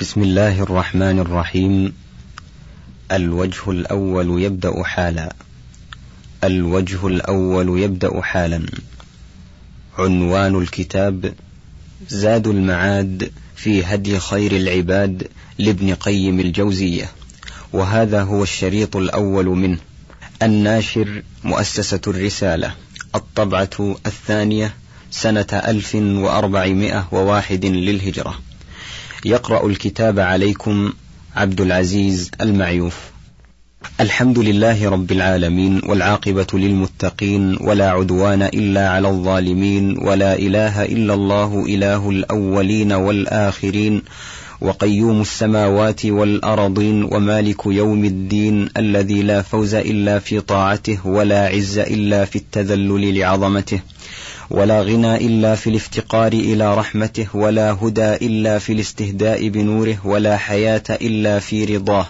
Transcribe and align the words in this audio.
بسم 0.00 0.22
الله 0.22 0.62
الرحمن 0.62 1.18
الرحيم. 1.18 1.92
الوجه 3.12 3.70
الأول 3.70 4.42
يبدأ 4.42 4.82
حالا. 4.82 5.34
الوجه 6.44 7.06
الأول 7.06 7.80
يبدأ 7.80 8.20
حالا. 8.20 8.66
عنوان 9.98 10.54
الكتاب 10.54 11.34
زاد 12.08 12.46
المعاد 12.46 13.30
في 13.56 13.84
هدي 13.84 14.18
خير 14.18 14.56
العباد 14.56 15.28
لابن 15.58 15.94
قيم 15.94 16.40
الجوزية. 16.40 17.10
وهذا 17.72 18.22
هو 18.22 18.42
الشريط 18.42 18.96
الأول 18.96 19.46
منه 19.46 19.78
الناشر 20.42 21.22
مؤسسة 21.44 22.00
الرسالة. 22.06 22.74
الطبعة 23.14 23.96
الثانية 24.06 24.74
سنة 25.10 25.46
ألف 25.52 25.94
وأربعمائة 25.94 27.08
وواحد 27.12 27.64
للهجرة. 27.64 28.45
يقرأ 29.24 29.66
الكتاب 29.66 30.18
عليكم 30.18 30.92
عبد 31.36 31.60
العزيز 31.60 32.30
المعيوف. 32.40 32.96
الحمد 34.00 34.38
لله 34.38 34.90
رب 34.90 35.12
العالمين 35.12 35.80
والعاقبة 35.86 36.46
للمتقين 36.52 37.56
ولا 37.60 37.90
عدوان 37.90 38.42
إلا 38.42 38.88
على 38.88 39.08
الظالمين 39.08 39.98
ولا 39.98 40.34
إله 40.34 40.84
إلا 40.84 41.14
الله 41.14 41.64
إله 41.68 42.10
الأولين 42.10 42.92
والآخرين 42.92 44.02
وقيوم 44.60 45.20
السماوات 45.20 46.06
والأرضين 46.06 47.04
ومالك 47.04 47.66
يوم 47.66 48.04
الدين 48.04 48.68
الذي 48.76 49.22
لا 49.22 49.42
فوز 49.42 49.74
إلا 49.74 50.18
في 50.18 50.40
طاعته 50.40 51.06
ولا 51.06 51.46
عز 51.46 51.78
إلا 51.78 52.24
في 52.24 52.36
التذلل 52.36 53.18
لعظمته. 53.18 53.80
ولا 54.50 54.82
غنى 54.82 55.16
إلا 55.16 55.54
في 55.54 55.70
الافتقار 55.70 56.32
إلى 56.32 56.74
رحمته 56.74 57.26
ولا 57.34 57.72
هدى 57.72 58.14
إلا 58.14 58.58
في 58.58 58.72
الاستهداء 58.72 59.48
بنوره 59.48 59.98
ولا 60.04 60.36
حياة 60.36 60.82
إلا 60.90 61.38
في 61.38 61.64
رضاه 61.64 62.06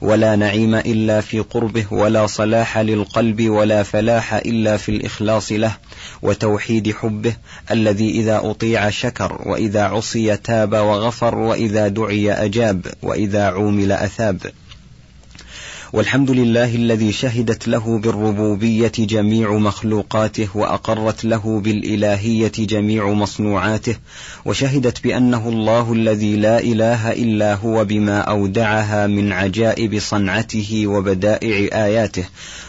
ولا 0.00 0.36
نعيم 0.36 0.74
إلا 0.74 1.20
في 1.20 1.40
قربه 1.40 1.86
ولا 1.90 2.26
صلاح 2.26 2.78
للقلب 2.78 3.48
ولا 3.48 3.82
فلاح 3.82 4.34
إلا 4.34 4.76
في 4.76 4.88
الإخلاص 4.88 5.52
له 5.52 5.76
وتوحيد 6.22 6.92
حبه 6.92 7.36
الذي 7.70 8.10
إذا 8.10 8.40
أطيع 8.44 8.90
شكر 8.90 9.42
وإذا 9.46 9.84
عصي 9.84 10.36
تاب 10.36 10.72
وغفر 10.72 11.38
وإذا 11.38 11.88
دعي 11.88 12.32
أجاب 12.32 12.86
وإذا 13.02 13.44
عومل 13.46 13.92
أثاب. 13.92 14.40
والحمد 15.96 16.30
لله 16.30 16.74
الذي 16.74 17.12
شهدت 17.12 17.68
له 17.68 17.98
بالربوبية 17.98 18.92
جميع 18.98 19.52
مخلوقاته 19.52 20.48
وأقرت 20.54 21.24
له 21.24 21.60
بالإلهية 21.60 22.52
جميع 22.58 23.12
مصنوعاته 23.12 23.96
وشهدت 24.44 25.04
بأنه 25.04 25.48
الله 25.48 25.92
الذي 25.92 26.36
لا 26.36 26.60
إله 26.60 27.12
إلا 27.12 27.54
هو 27.54 27.84
بما 27.84 28.18
أودعها 28.18 29.06
من 29.06 29.32
عجائب 29.32 29.98
صنعته 29.98 30.86
وبدائع 30.86 31.84
آياته 31.84 32.24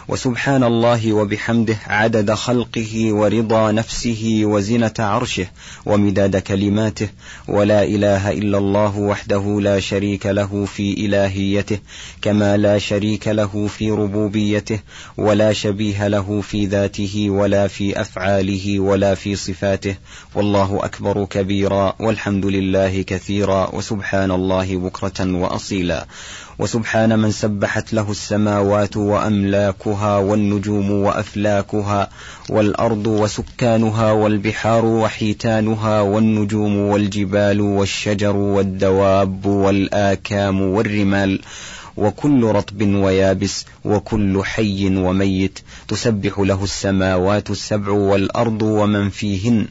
وسبحان 0.07 0.63
الله 0.63 1.13
وبحمده 1.13 1.77
عدد 1.87 2.33
خلقه 2.33 3.13
ورضا 3.13 3.71
نفسه 3.71 4.41
وزنة 4.43 4.93
عرشه 4.99 5.47
ومداد 5.85 6.37
كلماته 6.37 7.09
ولا 7.47 7.83
إله 7.83 8.31
إلا 8.31 8.57
الله 8.57 8.99
وحده 8.99 9.61
لا 9.61 9.79
شريك 9.79 10.25
له 10.25 10.65
في 10.65 11.05
إلهيته 11.05 11.79
كما 12.21 12.57
لا 12.57 12.77
شريك 12.77 13.16
له 13.27 13.67
في 13.67 13.91
ربوبيته 13.91 14.79
ولا 15.17 15.53
شبيه 15.53 16.07
له 16.07 16.41
في 16.41 16.65
ذاته 16.65 17.29
ولا 17.29 17.67
في 17.67 18.01
أفعاله 18.01 18.79
ولا 18.79 19.15
في 19.15 19.35
صفاته. 19.35 19.95
والله 20.35 20.79
أكبر 20.83 21.25
كبيرا 21.25 21.93
والحمد 21.99 22.45
لله 22.45 23.01
كثيرا 23.01 23.75
وسبحان 23.75 24.31
الله 24.31 24.77
بكرة 24.77 25.33
وأصيلا. 25.33 26.07
وسبحان 26.59 27.19
من 27.19 27.31
سبحت 27.31 27.93
له 27.93 28.11
السماوات 28.11 28.97
وأملاكها 28.97 30.17
والنجوم 30.17 30.91
وأفلاكها 30.91 32.09
والأرض 32.49 33.07
وسكانها 33.07 34.11
والبحار 34.11 34.85
وحيتانها 34.85 36.01
والنجوم 36.01 36.77
والجبال 36.77 37.61
والشجر 37.61 38.35
والدواب 38.35 39.45
والآكام 39.45 40.61
والرمال 40.61 41.41
وكل 41.97 42.43
رطب 42.43 42.81
ويابس 42.81 43.65
وكل 43.85 44.43
حي 44.43 44.97
وميت 44.97 45.59
تسبح 45.87 46.39
له 46.39 46.63
السماوات 46.63 47.49
السبع 47.49 47.91
والأرض 47.91 48.61
ومن 48.61 49.09
فيهن. 49.09 49.67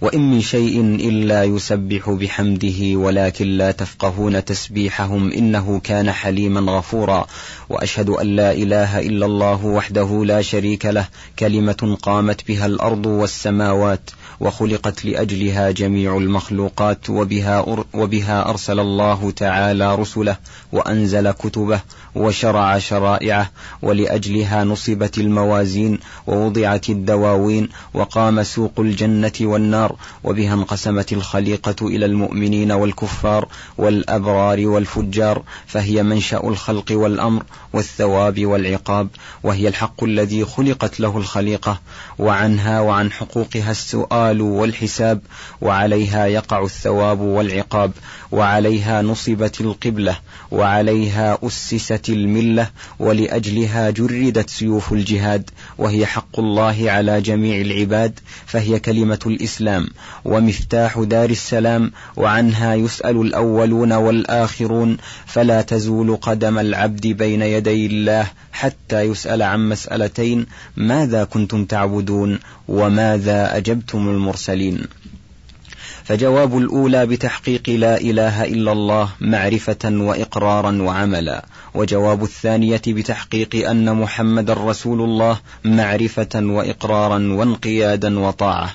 وإن 0.00 0.30
من 0.30 0.40
شيء 0.40 0.80
إلا 0.80 1.44
يسبح 1.44 2.10
بحمده 2.10 2.98
ولكن 2.98 3.46
لا 3.46 3.70
تفقهون 3.70 4.44
تسبيحهم 4.44 5.32
إنه 5.32 5.80
كان 5.80 6.12
حليما 6.12 6.72
غفورا. 6.72 7.26
وأشهد 7.68 8.08
أن 8.10 8.36
لا 8.36 8.52
إله 8.52 9.00
إلا 9.00 9.26
الله 9.26 9.66
وحده 9.66 10.24
لا 10.24 10.42
شريك 10.42 10.86
له. 10.86 11.08
كلمة 11.38 11.98
قامت 12.02 12.48
بها 12.48 12.66
الأرض 12.66 13.06
والسماوات. 13.06 14.10
وخلقت 14.42 15.04
لأجلها 15.04 15.70
جميع 15.70 16.16
المخلوقات 16.16 17.10
وبها, 17.10 17.64
وبها 17.94 18.48
أرسل 18.48 18.80
الله 18.80 19.30
تعالى 19.30 19.94
رسله 19.94 20.36
وأنزل 20.72 21.30
كتبه 21.30 21.80
وشرع 22.14 22.78
شرائعه 22.78 23.50
ولأجلها 23.82 24.64
نصبت 24.64 25.18
الموازين 25.18 25.98
ووضعت 26.26 26.90
الدواوين 26.90 27.68
وقام 27.94 28.42
سوق 28.42 28.72
الجنة 28.78 29.32
والنار 29.40 29.96
وبها 30.24 30.54
انقسمت 30.54 31.12
الخليقة 31.12 31.86
إلى 31.86 32.06
المؤمنين 32.06 32.72
والكفار 32.72 33.48
والأبرار 33.78 34.66
والفجار 34.66 35.42
فهي 35.66 36.02
منشأ 36.02 36.40
الخلق 36.44 36.92
والأمر 36.92 37.42
والثواب 37.72 38.46
والعقاب 38.46 39.08
وهي 39.42 39.68
الحق 39.68 40.04
الذي 40.04 40.44
خلقت 40.44 41.00
له 41.00 41.16
الخليقة 41.16 41.80
وعنها 42.18 42.80
وعن 42.80 43.12
حقوقها 43.12 43.70
السؤال 43.70 44.40
والحساب 44.40 45.20
وعليها 45.60 46.26
يقع 46.26 46.64
الثواب 46.64 47.20
والعقاب 47.20 47.92
وعليها 48.32 49.02
نصبت 49.02 49.60
القبلة 49.60 50.18
وعليها 50.50 51.38
أسست 51.42 52.01
الملة 52.08 52.70
ولأجلها 52.98 53.90
جردت 53.90 54.50
سيوف 54.50 54.92
الجهاد 54.92 55.50
وهي 55.78 56.06
حق 56.06 56.38
الله 56.38 56.90
على 56.90 57.20
جميع 57.20 57.60
العباد 57.60 58.20
فهي 58.46 58.78
كلمة 58.78 59.18
الإسلام. 59.26 59.88
ومفتاح 60.24 60.98
دار 60.98 61.30
السلام 61.30 61.92
وعنها 62.16 62.74
يسأل 62.74 63.20
الأولون 63.20 63.92
والآخرون 63.92 64.96
فلا 65.26 65.62
تزول 65.62 66.16
قدم 66.16 66.58
العبد 66.58 67.06
بين 67.06 67.42
يدي 67.42 67.86
الله 67.86 68.26
حتى 68.52 69.00
يسأل 69.00 69.42
عن 69.42 69.68
مسألتين 69.68 70.46
ماذا 70.76 71.24
كنتم 71.24 71.64
تعبدون؟ 71.64 72.38
وماذا 72.68 73.56
أجبتم 73.56 74.08
المرسلين؟ 74.08 74.86
فجواب 76.04 76.58
الأولى 76.58 77.06
بتحقيق 77.06 77.70
لا 77.70 78.00
إله 78.00 78.44
إلا 78.44 78.72
الله 78.72 79.08
معرفة 79.20 79.78
وإقرارا 79.84 80.82
وعملا. 80.82 81.44
وجواب 81.74 82.22
الثانية 82.22 82.82
بتحقيق 82.88 83.70
أن 83.70 83.96
محمد 83.96 84.50
رسول 84.50 85.00
الله 85.00 85.38
معرفة 85.64 86.28
وإقرارا 86.34 87.32
وانقيادا 87.32 88.18
وطاعة. 88.18 88.70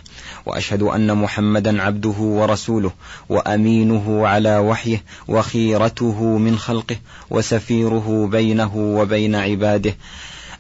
وأشهد 0.46 0.84
أن 0.84 1.18
محمدا 1.18 1.82
عبده 1.82 2.16
ورسوله 2.20 2.92
وأمينه 3.30 4.28
على 4.28 4.58
وحيه 4.58 5.04
وخيرته 5.28 6.38
من 6.38 6.58
خلقه 6.58 6.96
وسفيره 7.30 8.28
بينه 8.32 8.72
وبين 8.76 9.36
عباده 9.36 9.96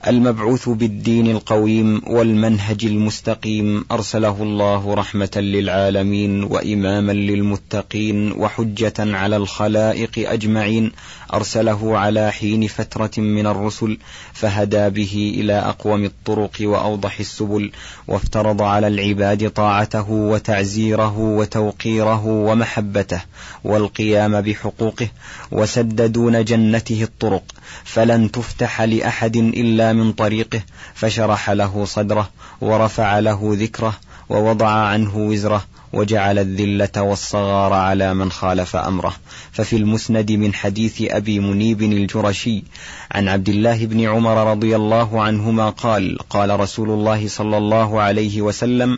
المبعوث 0.08 0.69
بالدين 0.69 1.31
القويم 1.31 2.02
والمنهج 2.08 2.85
المستقيم 2.85 3.85
أرسله 3.91 4.44
الله 4.44 4.94
رحمة 4.94 5.31
للعالمين 5.35 6.44
وإماما 6.44 7.12
للمتقين 7.12 8.31
وحجة 8.31 8.94
على 9.00 9.38
الخلائق 9.38 10.31
أجمعين. 10.31 10.92
أرسله 11.33 11.97
على 11.97 12.31
حين 12.31 12.68
فترة 12.68 13.12
من 13.18 13.47
الرسل 13.47 13.97
فهدى 14.33 14.89
به 14.89 15.33
إلى 15.39 15.53
أقوم 15.53 16.06
الطرق 16.06 16.57
وأوضح 16.62 17.19
السبل 17.19 17.71
وافترض 18.07 18.62
على 18.62 18.88
العباد 18.88 19.50
طاعته 19.50 20.12
وتعزيره 20.12 21.18
وتوقيره 21.18 22.25
ومحبته 22.25 23.21
والقيام 23.63 24.41
بحقوقه 24.41 25.07
وسد 25.51 26.12
دون 26.12 26.44
جنته 26.44 27.03
الطرق 27.03 27.44
فلن 27.83 28.31
تفتح 28.31 28.81
لأحد 28.81 29.35
إلا 29.35 29.94
من 29.94 30.12
طريقه 30.12 30.62
فشرح 30.94 31.50
له 31.50 31.85
صدره 31.85 32.29
ورفع 32.62 33.19
له 33.19 33.39
ذكره 33.44 33.94
ووضع 34.29 34.69
عنه 34.69 35.18
وزره 35.18 35.65
وجعل 35.94 36.39
الذلة 36.39 37.01
والصغار 37.01 37.74
على 37.74 38.13
من 38.13 38.31
خالف 38.31 38.75
أمره. 38.75 39.13
ففي 39.51 39.75
المسند 39.75 40.31
من 40.31 40.53
حديث 40.53 41.01
أبي 41.01 41.39
منيب 41.39 41.81
الجرشي 41.81 42.63
عن 43.12 43.27
عبد 43.27 43.50
الله 43.50 43.85
بن 43.85 44.01
عمر 44.01 44.51
رضي 44.51 44.75
الله 44.75 45.21
عنهما 45.21 45.69
قال 45.69 46.18
قال 46.29 46.59
رسول 46.59 46.89
الله 46.89 47.27
صلى 47.27 47.57
الله 47.57 48.01
عليه 48.01 48.41
وسلم 48.41 48.97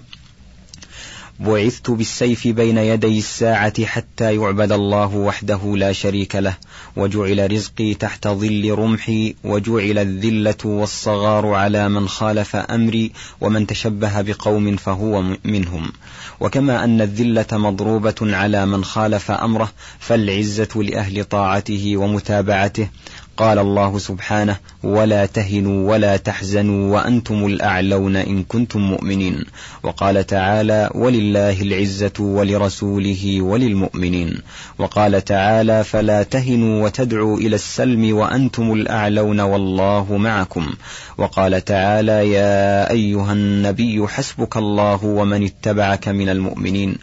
بعثت 1.39 1.91
بالسيف 1.91 2.47
بين 2.47 2.77
يدي 2.77 3.17
الساعة 3.19 3.85
حتى 3.85 4.35
يعبد 4.35 4.71
الله 4.71 5.15
وحده 5.15 5.75
لا 5.77 5.91
شريك 5.91 6.35
له 6.35 6.57
وجعل 6.95 7.51
رزقي 7.51 7.93
تحت 7.93 8.27
ظل 8.27 8.71
رمحي 8.71 9.35
وجعل 9.43 9.97
الذلة 9.97 10.65
والصغار 10.65 11.47
على 11.47 11.89
من 11.89 12.07
خالف 12.07 12.55
أمري 12.55 13.11
ومن 13.41 13.67
تشبه 13.67 14.21
بقوم 14.21 14.75
فهو 14.75 15.23
منهم. 15.45 15.91
وكما 16.39 16.83
أن 16.83 17.01
الذلة 17.01 17.47
مضروبة 17.51 18.15
على 18.21 18.65
من 18.65 18.83
خالف 18.83 19.31
أمره 19.31 19.71
فالعزة 19.99 20.83
لأهل 20.83 21.23
طاعته 21.23 21.97
ومتابعته 21.97 22.87
قال 23.39 23.59
الله 23.59 23.97
سبحانه 23.97 24.55
ولا 24.83 25.25
تهنوا 25.25 25.91
ولا 25.91 26.17
تحزنوا 26.17 26.93
وأنتم 26.93 27.45
الأعلون 27.45 28.15
إن 28.15 28.43
كنتم 28.43 28.79
مؤمنين 28.79 29.45
وقال 29.83 30.25
تعالى 30.25 30.89
ولله 30.95 31.61
العزة 31.61 32.13
ولرسوله 32.19 33.41
وللمؤمنين 33.41 34.41
وقال 34.77 35.25
تعالى 35.25 35.83
فلا 35.83 36.23
تهنوا 36.23 36.83
وتدعوا 36.83 37.37
إلى 37.37 37.55
السلم 37.55 38.17
وأنتم 38.17 38.73
الأعلون 38.73 39.39
والله 39.41 40.17
معكم 40.17 40.67
وقال 41.17 41.65
تعالى 41.65 42.31
يا 42.31 42.91
أيها 42.91 43.33
النبي 43.33 44.07
حسبك 44.07 44.57
الله 44.57 45.05
ومن 45.05 45.43
اتبعك 45.43 46.07
من 46.07 46.29
المؤمنين 46.29 46.97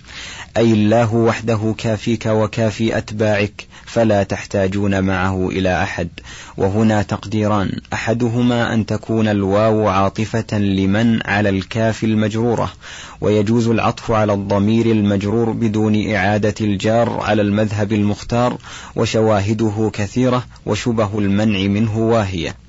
أي 0.57 0.73
الله 0.73 1.15
وحده 1.15 1.75
كافيك 1.79 2.27
وكافي 2.27 2.99
أتباعك 2.99 3.67
فلا 3.87 4.23
تحتاجون 4.23 5.05
معه 5.05 5.49
إلى 5.49 5.83
أحد. 5.83 6.09
وهنا 6.57 7.03
تقديران. 7.03 7.81
أحدهما 7.93 8.75
أن 8.75 8.87
تكون 8.87 9.29
الواو 9.29 9.89
عاطفة 9.89 10.59
لمن 10.59 11.21
على 11.27 11.49
الكاف 11.49 12.05
المجرورة 12.05 12.73
ويجوز 13.21 13.69
العطف 13.69 14.11
على 14.11 14.33
الضمير 14.33 14.87
المجرور 14.87 15.51
بدون 15.51 16.11
إعادة 16.15 16.55
الجار 16.61 17.21
على 17.21 17.43
المذهب 17.43 17.93
المختار 17.93 18.59
وشواهده 18.97 19.91
كثيرة 19.93 20.45
وشبه 20.67 21.19
المنع 21.19 21.59
منه 21.59 21.99
واهية. 21.99 22.66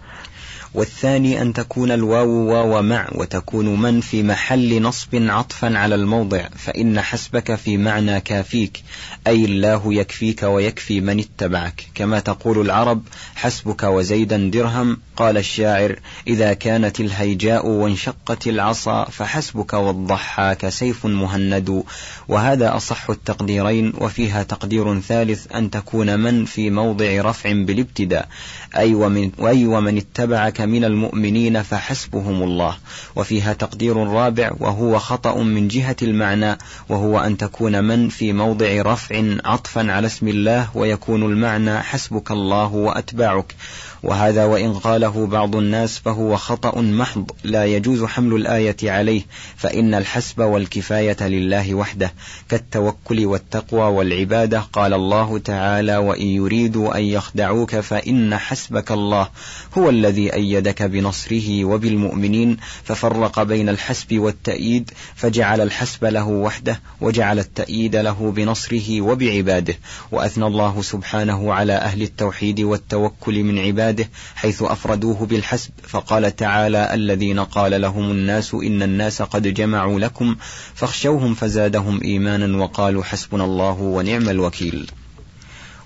والثاني 0.78 1.42
أن 1.42 1.54
تكون 1.54 1.92
الواو 1.92 2.30
واو 2.30 2.82
مع 2.82 3.10
وتكون 3.16 3.82
من 3.82 4.02
في 4.02 4.24
محل 4.24 4.82
نصب 4.82 5.10
عطفا 5.14 5.78
على 5.78 5.96
الموضع 5.96 6.48
فإن 6.58 7.02
حسبك 7.02 7.56
في 7.56 7.78
معنى 7.78 8.20
كافيك 8.20 8.84
أي 9.28 9.46
الله 9.46 9.94
يكفيك 9.94 10.44
ويكفي 10.44 11.02
من 11.02 11.20
اتبعك. 11.20 11.88
كما 11.96 12.20
تقول 12.20 12.62
العرب 12.62 13.04
حسبك 13.36 13.84
وزيدا 13.84 14.50
درهم. 14.54 14.98
قال 15.16 15.38
الشاعر 15.38 16.00
إذا 16.28 16.54
كانت 16.54 17.00
الهيجاء 17.00 17.68
وانشقت 17.68 18.48
العصا 18.48 19.06
فحسبك 19.06 19.74
والضحاك 19.74 20.70
سيف 20.70 21.06
مهند. 21.06 21.84
وهذا 22.28 22.76
أصح 22.76 23.10
التقديرين 23.10 23.94
وفيها 23.98 24.44
تقدير 24.44 25.00
ثالث 25.00 25.48
أن 25.56 25.70
تكون 25.70 26.20
من 26.20 26.46
في 26.46 26.70
موضع 26.70 27.22
رفع 27.22 27.52
بالابتداء 27.52 28.28
أي 28.76 28.94
ومن, 28.94 29.32
أي 29.40 29.66
ومن 29.66 29.98
اتبعك 29.98 30.62
من 30.68 30.84
المؤمنين 30.84 31.62
فحسبهم 31.62 32.44
الله. 32.44 32.78
وفيها 33.16 33.54
تقدير 33.54 33.98
رابع 33.98 34.52
وهو 34.60 35.00
خطأ 35.00 35.44
من 35.44 35.68
جهة 35.68 35.96
المعنى 36.02 36.58
وهو 36.90 37.19
أن 37.19 37.38
تكون 37.38 37.84
من 37.84 38.10
في 38.10 38.34
موضع 38.34 38.81
رفع 38.81 39.24
عطفا 39.46 39.92
على 39.92 40.08
اسم 40.08 40.28
الله 40.28 40.69
ويكون 40.75 41.24
المعنى 41.24 41.80
حسبك 41.80 42.31
الله 42.31 42.74
وأتباعك. 42.74 43.56
وهذا 44.04 44.46
وإن 44.46 44.74
قاله 44.74 45.28
بعض 45.28 45.56
الناس 45.56 46.00
فهو 46.00 46.38
خطأ 46.38 46.82
محض 46.82 47.32
لا 47.44 47.66
يجوز 47.66 48.04
حمل 48.04 48.36
الآية 48.36 48.78
عليه 48.84 49.22
فإن 49.56 49.94
الحسب 49.94 50.42
والكفاية 50.42 51.28
لله 51.28 51.76
وحده. 51.76 52.14
كالتوكل 52.50 53.26
والتقوى 53.26 53.82
والعبادة 53.82 54.60
قال 54.60 54.94
الله 54.94 55.38
تعالى 55.38 55.98
وإن 55.98 56.26
يريدوا 56.26 56.98
أن 56.98 57.04
يخدعوك 57.04 57.76
فإن 57.76 58.38
حسبك 58.38 58.92
الله. 58.92 59.30
هو 59.78 59.90
الذي 59.90 60.34
أيدك 60.34 60.84
بنصره 60.84 61.66
وبالمؤمنين 61.66 62.58
ففرق 62.84 63.44
بين 63.44 63.70
الحسب 63.70 64.18
والتأييد 64.20 64.92
فجعل 65.16 65.62
الحسب 65.62 66.06
له 66.06 66.28
وحده 66.28 66.82
وجعل 67.02 67.40
التأييد 67.40 67.96
له 67.96 68.34
بنصره 68.36 69.02
وبعباده. 69.02 69.76
وأثنى 70.12 70.46
الله 70.46 70.82
سبحانه 70.82 71.54
على 71.54 71.74
أهل 71.74 72.02
التوحيد 72.02 72.60
والتوكل 72.60 73.44
من 73.44 73.60
عباده 73.60 73.87
عباده 73.88 74.10
حيث 74.36 74.62
أفردوه 74.62 75.25
بالحسب 75.25 75.72
فقال 75.84 76.36
تعالى 76.36 76.94
الذين 76.94 77.39
قال 77.39 77.81
لهم 77.81 78.12
الناس 78.12 78.54
إن 78.54 78.84
الناس 78.84 79.22
قد 79.22 79.54
جمعوا 79.54 80.00
لكم 80.00 80.36
فاخشوهم 80.75 81.34
فزادهم 81.34 82.01
إيمانا 82.04 82.57
وقالوا 82.57 83.04
حسبنا 83.04 83.45
الله 83.45 83.81
ونعم 83.81 84.30
الوكيل. 84.30 84.92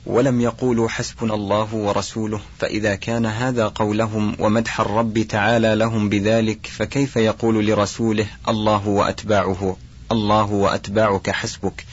ولم 0.05 0.41
يقولوا 0.41 0.89
حسبنا 0.89 1.33
الله 1.33 1.75
ورسوله 1.75 2.41
فإذا 2.59 2.95
كان 2.95 3.25
هذا 3.25 3.67
قولهم 3.67 4.35
ومدح 4.39 4.79
الرب 4.79 5.19
تعالى 5.19 5.75
لهم 5.75 6.09
بذلك 6.09 6.67
فكيف 6.67 7.15
يقول 7.15 7.65
لرسوله 7.65 8.27
الله 8.47 8.87
وأتباعه؟ 8.87 9.77
الله 10.11 10.51
وأتباعك 10.51 11.29
حسبك 11.29 11.85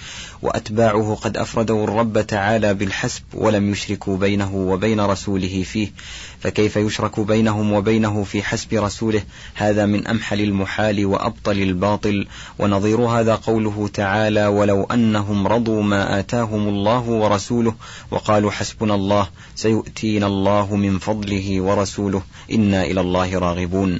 وأتباعه 0.42 1.18
قد 1.22 1.36
أفردوا 1.36 1.84
الرب 1.84 2.26
تعالى 2.26 2.74
بالحسب 2.74 3.22
ولم 3.34 3.72
يشركوا 3.72 4.16
بينه 4.16 4.54
وبين 4.54 5.00
رسوله 5.00 5.62
فيه. 5.62 5.92
فكيف 6.40 6.76
يشرك 6.76 7.20
بينهم 7.20 7.72
وبينه 7.72 8.24
في 8.24 8.42
حسب 8.42 8.74
رسوله؟ 8.74 9.22
هذا 9.54 9.86
من 9.86 10.06
أمحل 10.06 10.40
المحال 10.40 11.06
وأبطل 11.06 11.58
الباطل. 11.58 12.26
ونظير 12.58 13.00
هذا 13.00 13.34
قوله 13.34 13.88
تعالى 13.94 14.46
ولو 14.46 14.84
أنهم 14.84 15.46
رضوا 15.46 15.82
ما 15.82 16.18
آتاهم 16.18 16.68
الله 16.68 17.00
ورسوله 17.00 17.74
وقالوا 18.10 18.50
حسبنا 18.50 18.94
الله 18.94 19.28
سيؤتينا 19.54 20.26
الله 20.26 20.76
من 20.76 20.98
فضله 20.98 21.60
ورسوله. 21.60 22.22
إنا 22.52 22.84
إلى 22.84 23.00
الله 23.00 23.38
راغبون. 23.38 23.98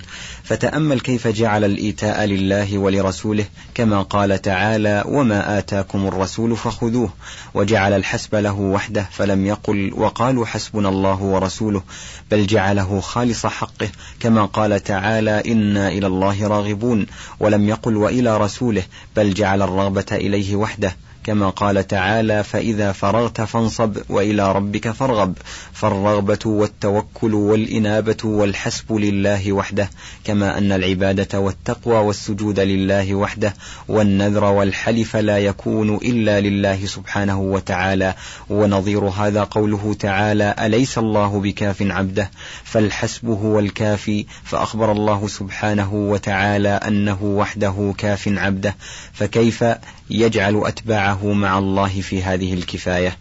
فتأمل 0.49 1.01
كيف 1.01 1.29
جعل 1.29 1.65
الإيتاء 1.65 2.25
لله 2.25 2.79
ولرسوله 2.79 3.45
كما 3.75 4.03
قال 4.03 4.43
تعالى 4.43 5.05
وما 5.07 5.59
آتاكم 5.59 6.07
الرسول 6.07 6.57
فخذوه 6.57 7.13
وجعل 7.55 7.93
الحسب 7.93 8.35
له 8.35 8.61
وحده 8.61 9.09
فلم 9.13 9.47
يقل 9.47 9.93
وقالوا 9.95 10.47
حسبنا 10.47 10.89
الله 10.89 11.23
ورسوله 11.23 11.83
بل 12.31 12.47
جعله 12.47 13.01
خالص 13.01 13.47
حقه 13.47 13.89
كما 14.21 14.45
قال 14.45 14.83
تعالى 14.83 15.53
إنا 15.53 15.89
إلى 15.89 16.07
الله 16.07 16.49
راغبون 16.49 17.07
ولم 17.41 17.69
يقل 17.69 17.97
وإلى 17.97 18.39
رسوله 18.39 18.83
بل 19.17 19.35
جعل 19.35 19.63
الرغبة 19.63 20.07
إليه 20.13 20.57
وحده 20.57 20.97
كما 21.29 21.51
قال 21.51 21.87
تعالى 21.87 22.45
فإذا 22.45 22.93
فرغت 22.93 23.41
فانصب 23.41 23.97
وإلى 24.09 24.53
ربك 24.53 24.91
فارغب. 24.91 25.35
فالرغبة 25.73 26.39
والتوكل 26.47 27.35
والإنابة 27.35 28.17
والحسب 28.25 28.93
لله 28.93 29.53
وحده 29.53 29.91
كما 30.25 30.59
أن 30.59 30.73
العبادة 30.73 31.41
والتقوى 31.41 31.95
والسجود 31.95 32.61
لله 32.61 33.15
وحده 33.15 33.55
والنذر 33.89 34.45
والحلف 34.45 35.17
لا 35.17 35.39
يكون 35.39 35.95
إلا 35.95 36.41
لله 36.41 36.87
سبحانه 36.87 37.41
وتعالى. 37.41 38.15
ونظير 38.51 39.05
هذا 39.05 39.45
قوله 39.45 39.97
تعالى 39.99 40.55
أليس 40.59 40.99
الله 40.99 41.41
بكاف 41.41 41.83
عبده؟ 41.83 42.31
فالحسب 42.65 43.29
هو 43.29 43.59
الكافي 43.59 44.27
فأخبر 44.45 44.93
الله 44.93 45.29
سبحانه 45.29 45.95
وتعالى 45.95 46.69
أنه 46.69 47.19
وحده 47.23 47.95
كاف 47.99 48.29
عبده. 48.29 48.77
فكيف 49.13 49.65
يجعل 50.11 50.63
أتباعه 50.67 51.18
مع 51.25 51.59
الله 51.59 52.01
في 52.01 52.23
هذه 52.23 52.55
الكفاية. 52.55 53.17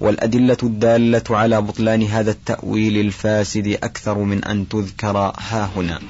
والأدلة 0.00 0.56
الدالة 0.62 1.24
على 1.30 1.60
بطلان 1.60 2.02
هذا 2.02 2.30
التأويل 2.30 2.96
الفاسد 3.00 3.66
أكثر 3.66 4.18
من 4.18 4.44
أن 4.44 4.68
تذكر 4.68 5.16
ها 5.38 5.70
هنا. 5.76 6.00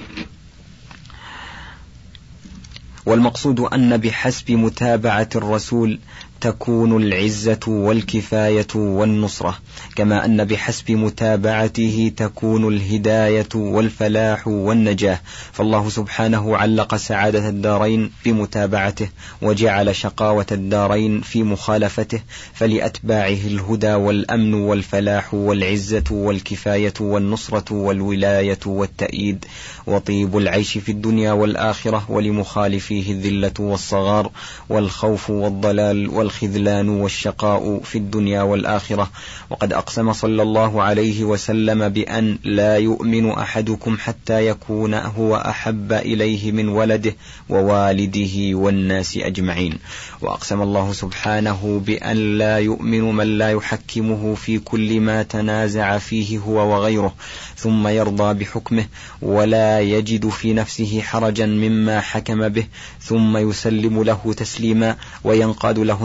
والمقصود 3.07 3.61
أن 3.61 3.97
بحسب 3.97 4.51
متابعة 4.51 5.29
الرسول 5.37 5.99
تكون 6.41 7.03
العزة 7.03 7.61
والكفاية 7.67 8.67
والنصرة 8.75 9.59
كما 9.97 10.25
أن 10.25 10.45
بحسب 10.45 10.91
متابعته 10.91 12.13
تكون 12.17 12.75
الهداية 12.75 13.49
والفلاح 13.55 14.49
والنجاة. 14.49 15.21
فالله 15.53 15.89
سبحانه 15.89 16.57
علق 16.57 16.97
سعادة 16.97 17.49
الدارين 17.49 18.11
بمتابعته 18.25 19.09
وجعل 19.43 19.97
شقاوة 19.97 20.47
الدارين 20.53 21.21
في 21.21 21.43
مخالفته. 21.43 22.21
فلأتباعه 22.55 23.29
الهدى 23.47 23.95
والأمن 23.95 24.55
والفلاح 24.55 25.35
والعزة 25.35 26.05
والكفاية 26.11 26.95
والنصرة 27.01 27.73
والولاية 27.75 28.59
والتأييد. 28.67 29.45
وطيب 29.87 30.37
العيش 30.37 30.79
في 30.79 30.93
الدنيا 30.93 31.33
والآخرة 31.33 32.05
ولمخالفيه 32.09 33.13
الذلة 33.13 33.53
والصغار 33.59 34.31
والخوف 34.69 35.31
والضلال 35.31 36.09
الخذلان 36.29 36.89
والشقاء 36.89 37.81
في 37.85 37.99
الدنيا 37.99 38.43
والآخرة. 38.43 39.11
وقد 39.51 39.73
أقسم 39.73 40.13
صلى 40.13 40.43
الله 40.43 40.83
عليه 40.83 41.25
وسلم 41.25 41.89
بأن 41.89 42.39
لا 42.45 42.77
يؤمن 42.77 43.31
أحدكم 43.31 43.97
حتى 43.99 44.47
يكون 44.47 44.95
هو 44.95 45.37
أحب 45.37 45.93
إليه 45.93 46.53
من 46.53 46.69
ولده 46.69 47.15
ووالده 47.49 48.57
والناس 48.59 49.17
أجمعين. 49.17 49.79
وأقسم 50.21 50.63
الله 50.63 50.93
سبحانه 50.93 51.83
بأن 51.87 52.39
لا 52.39 52.59
يؤمن 52.59 53.03
من 53.17 53.39
لا 53.39 53.51
يحكمه 53.51 54.35
في 54.35 54.59
كل 54.59 55.01
ما 55.01 55.23
تنازع 55.23 55.99
فيه 55.99 56.39
هو 56.39 56.75
وغيره 56.75 57.15
ثم 57.57 57.89
يرضى 57.89 58.35
بحكمه 58.35 58.87
ولا 59.23 59.81
يجد 59.81 60.29
في 60.29 60.53
نفسه 60.53 61.01
حرجا 61.01 61.47
مما 61.47 62.01
حكم 62.01 62.49
به 62.49 62.67
ثم 63.01 63.37
يسلم 63.37 64.03
له 64.03 64.35
تسليما 64.37 64.97
وينقاد 65.25 65.79
له 65.79 66.05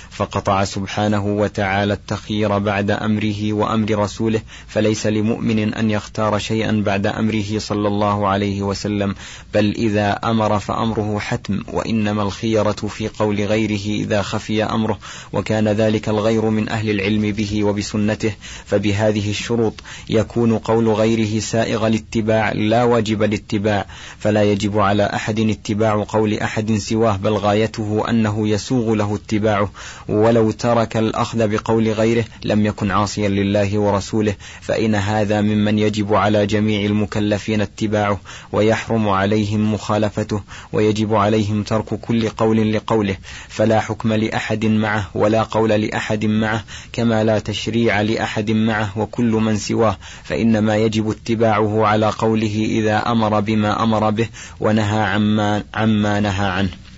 فقطع 0.21 0.63
سبحانه 0.63 1.25
وتعالى 1.25 1.93
التخيير 1.93 2.57
بعد 2.57 2.91
أمره 2.91 3.53
وأمر 3.53 3.99
رسوله 3.99 4.41
فليس 4.67 5.07
لمؤمن 5.07 5.73
أن 5.73 5.91
يختار 5.91 6.39
شيئا 6.39 6.83
بعد 6.85 7.07
أمره 7.07 7.57
صلى 7.57 7.87
الله 7.87 8.27
عليه 8.27 8.61
وسلم 8.61 9.15
بل 9.53 9.73
إذا 9.77 10.11
أمر 10.11 10.59
فأمره 10.59 11.19
حتم 11.19 11.63
وإنما 11.73 12.23
الخيرة 12.23 12.71
في 12.71 13.07
قول 13.07 13.41
غيره 13.41 14.03
إذا 14.03 14.21
خفي 14.21 14.63
أمره 14.63 14.99
وكان 15.33 15.67
ذلك 15.67 16.09
الغير 16.09 16.45
من 16.45 16.69
أهل 16.69 16.89
العلم 16.89 17.21
به 17.21 17.63
وبسنته 17.63 18.33
فبهذه 18.65 19.29
الشروط 19.29 19.73
يكون 20.09 20.57
قول 20.57 20.89
غيره 20.89 21.39
سائغ 21.39 21.87
الاتباع 21.87 22.51
لا 22.51 22.83
واجب 22.83 23.23
الاتباع 23.23 23.85
فلا 24.19 24.43
يجب 24.43 24.79
على 24.79 25.03
أحد 25.03 25.39
اتباع 25.39 26.03
قول 26.03 26.33
أحد 26.33 26.77
سواه 26.77 27.17
بل 27.17 27.33
غايته 27.33 28.09
أنه 28.09 28.47
يسوغ 28.47 28.93
له 28.93 29.15
اتباعه. 29.15 29.71
ولو 30.11 30.51
ترك 30.51 30.97
الأخذ 30.97 31.47
بقول 31.47 31.91
غيره 31.91 32.25
لم 32.43 32.65
يكن 32.65 32.91
عاصيا 32.91 33.29
لله 33.29 33.79
ورسوله 33.79 34.35
فإن 34.61 34.95
هذا 34.95 35.41
ممن 35.41 35.79
يجب 35.79 36.13
على 36.13 36.45
جميع 36.45 36.85
المكلفين 36.85 37.61
اتباعه 37.61 38.19
ويحرم 38.51 39.09
عليهم 39.09 39.73
مخالفته 39.73 40.41
ويجب 40.73 41.15
عليهم 41.15 41.63
ترك 41.63 41.85
كل 41.85 42.29
قول 42.29 42.73
لقوله 42.73 43.17
فلا 43.47 43.79
حكم 43.79 44.13
لأحد 44.13 44.65
معه 44.65 45.09
ولا 45.15 45.43
قول 45.43 45.69
لأحد 45.69 46.25
معه 46.25 46.63
كما 46.93 47.23
لا 47.23 47.39
تشريع 47.39 48.01
لأحد 48.01 48.51
معه 48.51 48.99
وكل 48.99 49.31
من 49.31 49.57
سواه 49.57 49.97
فإنما 50.23 50.77
يجب 50.77 51.09
اتباعه 51.09 51.85
على 51.85 52.09
قوله 52.09 52.65
إذا 52.69 53.11
أمر 53.11 53.39
بما 53.39 53.83
أمر 53.83 54.09
به 54.09 54.27
ونهى 54.59 54.99
عما, 54.99 55.63
عما 55.73 56.19
نهى 56.19 56.45
عنه. 56.45 56.90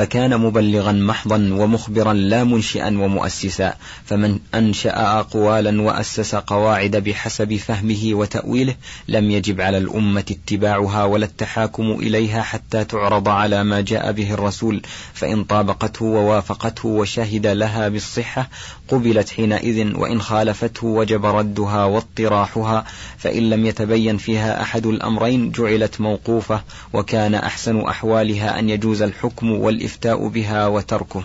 فكان 0.00 0.40
مبلغا 0.40 0.92
محضا 0.92 1.36
ومخبرا 1.36 2.12
لا 2.12 2.44
منشئا 2.44 2.86
ومؤسسا 2.86 3.74
فمن 4.04 4.38
أنشأ 4.54 5.20
أقوالا 5.20 5.82
وأسس 5.82 6.34
قواعد 6.34 6.96
بحسب 6.96 7.56
فهمه 7.56 8.10
وتأويله 8.12 8.74
لم 9.08 9.30
يجب 9.30 9.60
على 9.60 9.78
الأمة 9.78 10.24
اتباعها 10.30 11.04
ولا 11.04 11.24
التحاكم 11.24 11.90
إليها 11.90 12.42
حتى 12.42 12.84
تعرض 12.84 13.28
على 13.28 13.64
ما 13.64 13.80
جاء 13.80 14.12
به 14.12 14.34
الرسول 14.34 14.82
فإن 15.14 15.44
طابقته 15.44 16.04
ووافقته 16.04 16.88
وشهد 16.88 17.46
لها 17.46 17.88
بالصحة 17.88 18.48
قبلت 18.88 19.30
حينئذ 19.30 19.96
وإن 19.96 20.20
خالفته 20.20 20.86
وجب 20.86 21.26
ردها 21.26 21.84
واطراحها 21.84 22.84
فإن 23.18 23.50
لم 23.50 23.66
يتبين 23.66 24.16
فيها 24.16 24.62
أحد 24.62 24.86
الأمرين 24.86 25.50
جعلت 25.50 26.00
موقوفة 26.00 26.62
وكان 26.92 27.34
أحسن 27.34 27.80
أحوالها 27.80 28.58
أن 28.58 28.70
يجوز 28.70 29.02
الحكم 29.02 29.50
والإفتاء 29.50 29.89
بها 30.06 30.66
وتركه. 30.66 31.22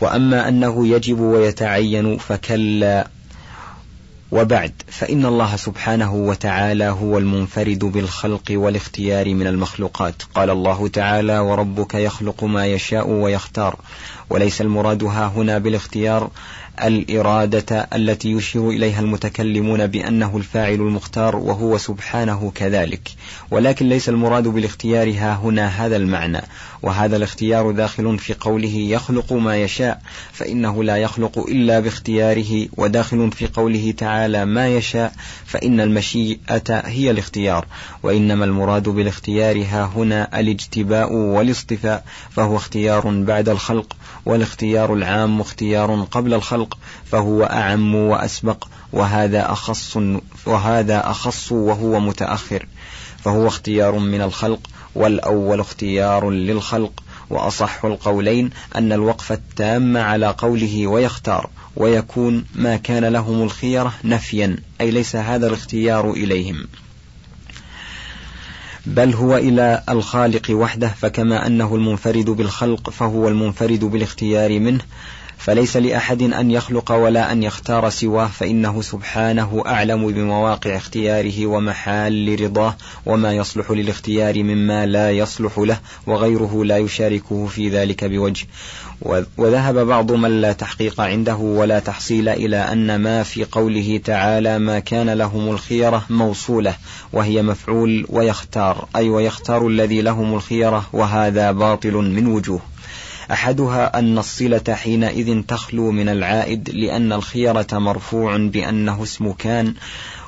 وأما 0.00 0.48
أنه 0.48 0.86
يجب 0.86 1.20
ويتعين 1.20 2.18
فكلا 2.18 3.08
وبعد 4.32 4.72
فإن 4.88 5.26
الله 5.26 5.56
سبحانه 5.56 6.14
وتعالى 6.14 6.84
هو 6.84 7.18
المنفرد 7.18 7.78
بالخلق 7.78 8.42
والاختيار 8.50 9.34
من 9.34 9.46
المخلوقات. 9.46 10.22
قال 10.34 10.50
الله 10.50 10.88
تعالى 10.88 11.38
وربك 11.38 11.94
يخلق 11.94 12.44
ما 12.44 12.66
يشاء 12.66 13.08
ويختار 13.08 13.76
وليس 14.30 14.60
المراد 14.60 15.04
ها 15.04 15.26
هنا 15.26 15.58
بالاختيار 15.58 16.30
الإرادة 16.84 17.88
التي 17.94 18.32
يشير 18.32 18.70
إليها 18.70 19.00
المتكلمون 19.00 19.86
بأنه 19.86 20.36
الفاعل 20.36 20.74
المختار 20.74 21.36
وهو 21.36 21.78
سبحانه 21.78 22.52
كذلك. 22.54 23.08
ولكن 23.50 23.88
ليس 23.88 24.08
المراد 24.08 24.48
بالاختيار 24.48 25.10
ها 25.10 25.34
هنا 25.34 25.66
هذا 25.66 25.96
المعنى. 25.96 26.40
وهذا 26.82 27.16
الاختيار 27.16 27.70
داخل 27.70 28.18
في 28.18 28.34
قوله 28.34 28.74
يخلق 28.74 29.32
ما 29.32 29.56
يشاء 29.56 30.00
فإنه 30.32 30.84
لا 30.84 30.96
يخلق 30.96 31.38
إلا 31.38 31.80
باختياره. 31.80 32.68
وداخل 32.76 33.32
في 33.32 33.46
قوله 33.46 33.94
تعالى 33.96 34.44
ما 34.44 34.68
يشاء 34.68 35.12
فإن 35.46 35.80
المشيئة 35.80 36.80
هي 36.84 37.10
الاختيار. 37.10 37.66
وإنما 38.02 38.44
المراد 38.44 38.88
بالاختيار 38.88 39.64
ها 39.64 39.84
هنا 39.96 40.40
الاجتباء 40.40 41.12
والاصطفاء 41.12 42.04
فهو 42.30 42.56
اختيار 42.56 43.22
بعد 43.24 43.48
الخلق 43.48 43.96
والاختيار 44.26 44.94
العام 44.94 45.40
اختيار 45.40 46.06
قبل 46.10 46.34
الخلق 46.62 46.78
فهو 47.10 47.44
أعم 47.44 47.94
وأسبق 47.94 48.64
وهذا 48.92 49.52
أخص 49.52 49.98
وهذا 50.46 51.10
أخص 51.10 51.52
وهو 51.52 52.00
متأخر. 52.00 52.66
فهو 53.24 53.46
اختيار 53.46 53.98
من 53.98 54.22
الخلق 54.22 54.60
والأول 54.94 55.60
اختيار 55.60 56.30
للخلق. 56.30 56.92
وأصح 57.30 57.84
القولين 57.84 58.50
أن 58.76 58.92
الوقف 58.92 59.32
التام 59.32 59.96
على 59.96 60.34
قوله 60.38 60.86
ويختار 60.86 61.50
ويكون 61.76 62.44
ما 62.54 62.76
كان 62.76 63.04
لهم 63.04 63.42
الخيرة 63.42 63.94
نفيا 64.04 64.56
أي 64.80 64.90
ليس 64.90 65.16
هذا 65.16 65.46
الاختيار 65.46 66.10
إليهم. 66.10 66.66
بل 68.86 69.14
هو 69.14 69.36
إلى 69.36 69.82
الخالق 69.88 70.50
وحده 70.50 70.88
فكما 70.88 71.46
أنه 71.46 71.74
المنفرد 71.74 72.30
بالخلق 72.30 72.90
فهو 72.90 73.28
المنفرد 73.28 73.84
بالاختيار 73.84 74.58
منه. 74.60 74.84
فليس 75.42 75.76
لأحد 75.76 76.22
أن 76.22 76.50
يخلق 76.50 76.92
ولا 76.92 77.32
أن 77.32 77.42
يختار 77.42 77.90
سواه 77.90 78.26
فإنه 78.26 78.82
سبحانه 78.82 79.62
أعلم 79.66 80.12
بمواقع 80.12 80.76
اختياره 80.76 81.46
ومحال 81.46 82.40
رضاه 82.40 82.76
وما 83.06 83.32
يصلح 83.32 83.70
للاختيار 83.70 84.42
مما 84.42 84.86
لا 84.86 85.10
يصلح 85.10 85.58
له 85.58 85.78
وغيره 86.06 86.64
لا 86.64 86.78
يشاركه 86.78 87.46
في 87.46 87.68
ذلك 87.68 88.04
بوجه. 88.04 88.46
وذهب 89.36 89.86
بعض 89.86 90.12
من 90.12 90.40
لا 90.40 90.52
تحقيق 90.52 91.00
عنده 91.00 91.36
ولا 91.36 91.78
تحصيل 91.78 92.28
إلى 92.28 92.56
أن 92.56 92.96
ما 92.96 93.22
في 93.22 93.44
قوله 93.44 94.00
تعالى 94.04 94.58
ما 94.58 94.78
كان 94.78 95.10
لهم 95.10 95.50
الخيرة 95.50 96.04
موصولة 96.10 96.74
وهي 97.12 97.42
مفعول 97.42 98.06
ويختار 98.08 98.88
أي 98.96 99.08
ويختار 99.08 99.66
الذي 99.66 100.02
لهم 100.02 100.34
الخيرة 100.34 100.86
وهذا 100.92 101.52
باطل 101.52 101.92
من 101.92 102.26
وجوه. 102.26 102.71
أحدها 103.32 103.98
أن 103.98 104.18
الصلة 104.18 104.74
حينئذ 104.74 105.42
تخلو 105.42 105.90
من 105.90 106.08
العائد 106.08 106.70
لأن 106.70 107.12
الخيرة 107.12 107.66
مرفوع 107.72 108.36
بأنه 108.36 109.02
اسم 109.02 109.32
كان 109.32 109.74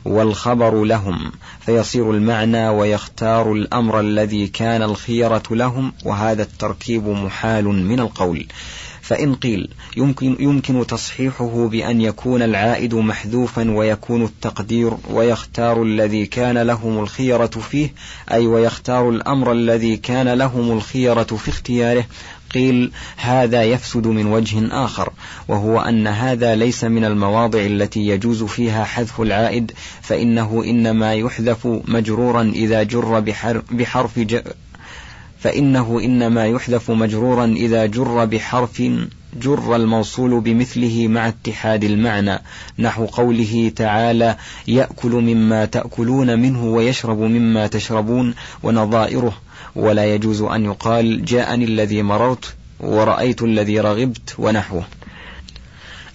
والخبر 0.04 0.84
لهم 0.84 1.32
فيصير 1.60 2.10
المعنى 2.10 2.68
ويختار 2.68 3.52
الأمر 3.52 4.00
الذي 4.00 4.46
كان 4.46 4.82
الخيرة 4.82 5.42
لهم 5.50 5.92
وهذا 6.04 6.42
التركيب 6.42 7.08
محال 7.08 7.64
من 7.64 8.00
القول. 8.00 8.46
فإن 9.04 9.34
قيل 9.34 9.68
يمكن, 9.96 10.36
يمكن 10.40 10.86
تصحيحه 10.86 11.68
بأن 11.68 12.00
يكون 12.00 12.42
العائد 12.42 12.94
محذوفا 12.94 13.70
ويكون 13.70 14.24
التقدير 14.24 14.92
ويختار 15.10 15.82
الذي 15.82 16.26
كان 16.26 16.58
لهم 16.58 16.98
الخيرة 16.98 17.46
فيه 17.46 17.94
أي 18.32 18.46
ويختار 18.46 19.08
الأمر 19.08 19.52
الذي 19.52 19.96
كان 19.96 20.28
لهم 20.28 20.72
الخيرة 20.72 21.22
في 21.22 21.48
اختياره 21.48 22.04
قيل 22.54 22.90
هذا 23.16 23.62
يفسد 23.62 24.06
من 24.06 24.26
وجه 24.26 24.84
آخر 24.84 25.12
وهو 25.48 25.80
أن 25.80 26.06
هذا 26.06 26.54
ليس 26.54 26.84
من 26.84 27.04
المواضع 27.04 27.58
التي 27.58 28.00
يجوز 28.00 28.42
فيها 28.42 28.84
حذف 28.84 29.20
العائد 29.20 29.72
فإنه 30.02 30.62
إنما 30.64 31.14
يحذف 31.14 31.66
مجرورا 31.88 32.42
إذا 32.42 32.82
جر 32.82 33.20
بحرف 33.70 34.18
ج 34.18 34.40
فإنه 35.44 36.00
إنما 36.04 36.46
يحذف 36.46 36.90
مجرورا 36.90 37.44
إذا 37.44 37.86
جر 37.86 38.24
بحرف 38.24 38.82
جر 39.40 39.76
الموصول 39.76 40.40
بمثله 40.40 41.08
مع 41.08 41.28
اتحاد 41.28 41.84
المعنى 41.84 42.38
نحو 42.78 43.06
قوله 43.06 43.72
تعالى 43.76 44.36
يأكل 44.68 45.10
مما 45.10 45.64
تأكلون 45.64 46.38
منه 46.38 46.64
ويشرب 46.64 47.18
مما 47.18 47.66
تشربون 47.66 48.34
ونظائره 48.62 49.34
ولا 49.76 50.14
يجوز 50.14 50.42
أن 50.42 50.64
يقال 50.64 51.24
جاءني 51.24 51.64
الذي 51.64 52.02
مررت 52.02 52.54
ورأيت 52.80 53.42
الذي 53.42 53.80
رغبت 53.80 54.34
ونحوه. 54.38 54.84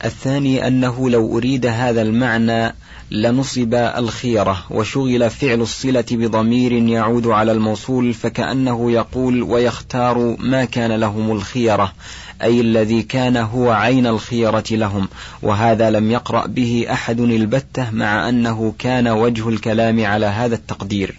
الثاني 0.05 0.67
أنه 0.67 1.09
لو 1.09 1.37
أريد 1.37 1.65
هذا 1.65 2.01
المعنى 2.01 2.73
لنصب 3.11 3.73
الخيرة 3.73 4.63
وشغل 4.69 5.29
فعل 5.29 5.61
الصلة 5.61 6.05
بضمير 6.11 6.71
يعود 6.71 7.27
على 7.27 7.51
الموصول 7.51 8.13
فكأنه 8.13 8.91
يقول 8.91 9.43
ويختار 9.43 10.35
ما 10.39 10.65
كان 10.65 10.91
لهم 10.91 11.31
الخيرة 11.31 11.93
أي 12.41 12.61
الذي 12.61 13.01
كان 13.01 13.37
هو 13.37 13.71
عين 13.71 14.07
الخيرة 14.07 14.63
لهم 14.71 15.07
وهذا 15.41 15.89
لم 15.89 16.11
يقرأ 16.11 16.47
به 16.47 16.85
أحد 16.91 17.19
البتة 17.19 17.91
مع 17.91 18.29
أنه 18.29 18.73
كان 18.79 19.07
وجه 19.07 19.49
الكلام 19.49 20.05
على 20.05 20.25
هذا 20.25 20.55
التقدير. 20.55 21.15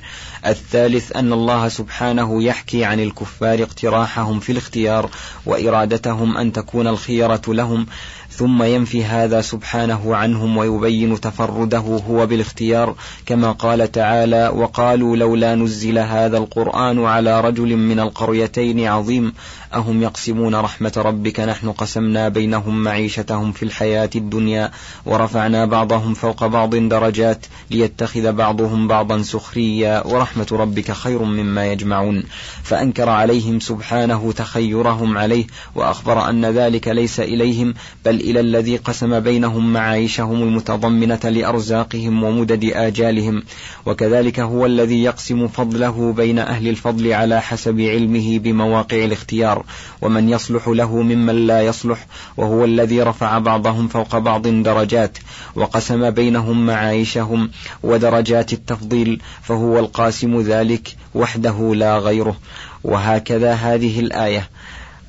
الثالث 0.47 1.17
أن 1.17 1.33
الله 1.33 1.69
سبحانه 1.69 2.43
يحكي 2.43 2.85
عن 2.85 3.01
الكفار 3.01 3.63
اقتراحهم 3.63 4.41
في 4.41 4.53
الاختيار 4.53 5.11
وإرادتهم 5.47 6.37
أن 6.37 6.53
تكون 6.53 6.87
الخيرة 6.87 7.43
لهم 7.49 7.87
ثم 8.31 8.63
ينفي 8.63 9.05
هذا 9.05 9.41
سبحانه 9.41 10.17
عنهم 10.17 10.57
ويبين 10.57 11.21
تفرده 11.21 11.79
هو 11.79 12.27
بالاختيار 12.27 12.95
كما 13.27 13.53
قال 13.53 13.93
تعالى 13.93 14.49
وقالوا 14.49 15.17
لولا 15.17 15.55
نزل 15.55 15.99
هذا 15.99 16.39
القرآن 16.39 17.05
على 17.05 17.41
رجل 17.41 17.77
من 17.77 18.01
القريتين 18.01 18.87
عظيم 18.87 19.33
أهم 19.75 20.03
يقسمون 20.03 20.55
رحمة 20.55 20.93
ربك؟ 20.97 21.41
نحن 21.41 21.73
قسمنا 21.73 22.29
بينهم 22.29 22.85
معيشتهم 22.85 23.53
في 23.53 23.63
الحياة 23.63 24.11
الدنيا 24.17 24.71
ورفعنا 25.07 25.65
بعضهم 25.65 26.15
فوق 26.15 26.47
بعض 26.47 26.75
درجات 26.77 27.47
ليتخذ 27.71 28.33
بعضهم 28.33 28.89
بعضا 28.89 29.23
سخريا 29.23 30.07
ورحمة 30.07 30.47
ربك 30.53 30.93
خير 30.93 31.23
مما 31.23 31.73
يجمعون. 31.73 32.23
فأنكر 32.63 33.09
عليهم 33.09 33.61
سبحانه 33.61 34.33
تخيرهم 34.33 35.19
عليه 35.19 35.47
وأخبر 35.75 36.29
أن 36.31 36.47
ذلك 36.47 36.89
ليس 36.89 37.21
إليهم 37.21 37.75
بل 38.05 38.20
إلى 38.21 38.41
الذي 38.41 38.77
قسم 38.77 39.21
بينهم 39.21 39.73
معايشهم 39.73 40.43
المتضمنة 40.43 41.21
لأرزاقهم 41.25 42.23
ومدد 42.23 42.65
آجالهم 42.65 43.43
وكذلك 43.87 44.41
هو 44.41 44.67
الذي 44.67 45.03
يقسم 45.03 45.49
فضله 45.49 46.13
بين 46.13 46.39
أهل 46.39 46.69
الفضل 46.69 47.13
على 47.13 47.41
حسب 47.41 47.81
علمه 47.81 48.39
بمواقع 48.39 49.05
الاختيار 49.05 49.65
ومن 50.03 50.29
يصلح 50.29 50.69
له 50.69 51.03
ممن 51.03 51.47
لا 51.47 51.63
يصلح 51.63 52.07
وهو 52.37 52.65
الذي 52.65 53.03
رفع 53.03 53.39
بعضهم 53.39 53.89
فوق 53.89 54.19
بعض 54.19 54.49
درجات 54.49 55.19
وقسم 55.55 56.11
بينهم 56.11 56.67
معايشهم 56.67 57.51
ودرجات 57.83 58.53
التفضيل 58.53 59.21
فهو 59.43 59.79
القاسم 59.79 60.41
ذلك 60.41 60.97
وحده 61.15 61.75
لا 61.75 61.99
غيره. 61.99 62.37
وهكذا 62.85 63.53
هذه 63.53 64.01
الآية. 64.01 64.49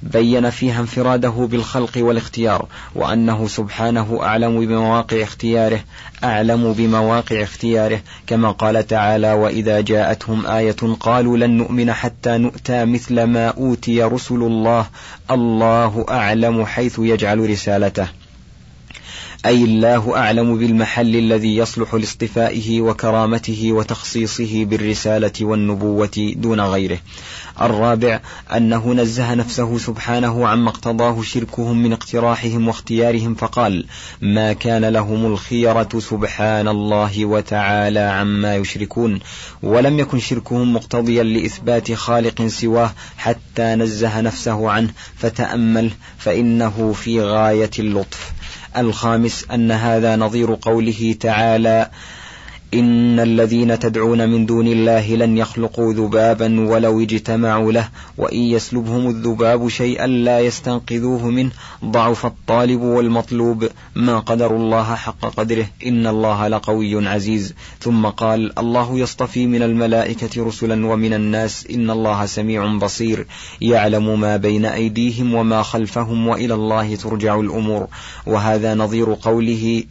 بين 0.03 0.49
فيها 0.49 0.79
انفراده 0.79 1.29
بالخلق 1.29 1.91
والاختيار 1.97 2.65
وأنه 2.95 3.47
سبحانه 3.47 4.19
أعلم 4.23 4.59
بمواقع 4.59 5.23
اختياره 5.23 5.79
أعلم 6.23 6.73
بمواقع 6.73 7.43
اختياره 7.43 8.01
كما 8.27 8.51
قال 8.51 8.87
تعالى 8.87 9.33
وإذا 9.33 9.81
جاءتهم 9.81 10.45
آية 10.45 10.95
قالوا 10.99 11.37
لن 11.37 11.57
نؤمن 11.57 11.93
حتى 11.93 12.37
نؤتى 12.37 12.85
مثل 12.85 13.23
ما 13.23 13.47
أوتي 13.47 14.03
رسل 14.03 14.35
الله 14.35 14.85
الله 15.31 16.05
أعلم 16.09 16.65
حيث 16.65 16.99
يجعل 16.99 17.49
رسالته. 17.49 18.20
أي 19.45 19.63
الله 19.63 20.17
أعلم 20.17 20.57
بالمحل 20.57 21.15
الذي 21.15 21.55
يصلح 21.55 21.93
لاصطفائه 21.93 22.81
وكرامته 22.81 23.71
وتخصيصه 23.71 24.65
بالرسالة 24.65 25.31
والنبوة 25.41 26.33
دون 26.35 26.61
غيره. 26.61 26.99
الرابع 27.61 28.19
أنه 28.55 28.93
نزه 28.93 29.33
نفسه 29.33 29.77
سبحانه 29.77 30.47
عما 30.47 30.69
اقتضاه 30.69 31.21
شركهم 31.21 31.83
من 31.83 31.93
اقتراحهم 31.93 32.67
واختيارهم 32.67 33.35
فقال 33.35 33.85
ما 34.21 34.53
كان 34.53 34.85
لهم 34.85 35.25
الخيرة 35.25 35.89
سبحان 35.99 36.67
الله 36.67 37.25
وتعالى 37.25 37.99
عما 37.99 38.55
يشركون 38.55 39.19
ولم 39.63 39.99
يكن 39.99 40.19
شركهم 40.19 40.73
مقتضيا 40.73 41.23
لإثبات 41.23 41.93
خالق 41.93 42.47
سواه 42.47 42.91
حتى 43.17 43.75
نزه 43.75 44.21
نفسه 44.21 44.69
عنه 44.69 44.89
فتأمل 45.17 45.91
فإنه 46.17 46.93
في 46.93 47.21
غاية 47.21 47.71
اللطف 47.79 48.31
الخامس 48.77 49.45
أن 49.53 49.71
هذا 49.71 50.15
نظير 50.15 50.57
قوله 50.61 51.15
تعالى 51.19 51.89
إن 52.73 53.19
الذين 53.19 53.79
تدعون 53.79 54.29
من 54.29 54.45
دون 54.45 54.67
الله 54.67 55.15
لن 55.15 55.37
يخلقوا 55.37 55.93
ذبابا 55.93 56.59
ولو 56.59 57.01
اجتمعوا 57.01 57.71
له 57.71 57.89
وإن 58.17 58.39
يسلبهم 58.39 59.07
الذباب 59.07 59.67
شيئا 59.67 60.07
لا 60.07 60.39
يستنقذوه 60.39 61.29
منه. 61.29 61.51
ضعف 61.85 62.25
الطالب 62.25 62.81
والمطلوب 62.81 63.69
ما 63.95 64.19
قدر 64.19 64.55
الله 64.55 64.95
حق 64.95 65.19
قدره. 65.19 65.65
إن 65.85 66.07
الله 66.07 66.47
لقوي 66.47 67.07
عزيز. 67.07 67.53
ثم 67.79 68.05
قال 68.05 68.59
الله 68.59 68.99
يصطفي 68.99 69.47
من 69.47 69.63
الملائكة 69.63 70.45
رسلا 70.45 70.85
ومن 70.85 71.13
الناس. 71.13 71.67
إن 71.73 71.89
الله 71.89 72.25
سميع 72.25 72.77
بصير. 72.77 73.27
يعلم 73.61 74.19
ما 74.19 74.37
بين 74.37 74.65
أيديهم 74.65 75.33
وما 75.33 75.63
خلفهم 75.63 76.27
وإلى 76.27 76.53
الله 76.53 76.95
ترجع 76.95 77.39
الأمور. 77.39 77.87
وهذا 78.25 78.75
نظير 78.75 79.13
قوله 79.13 79.83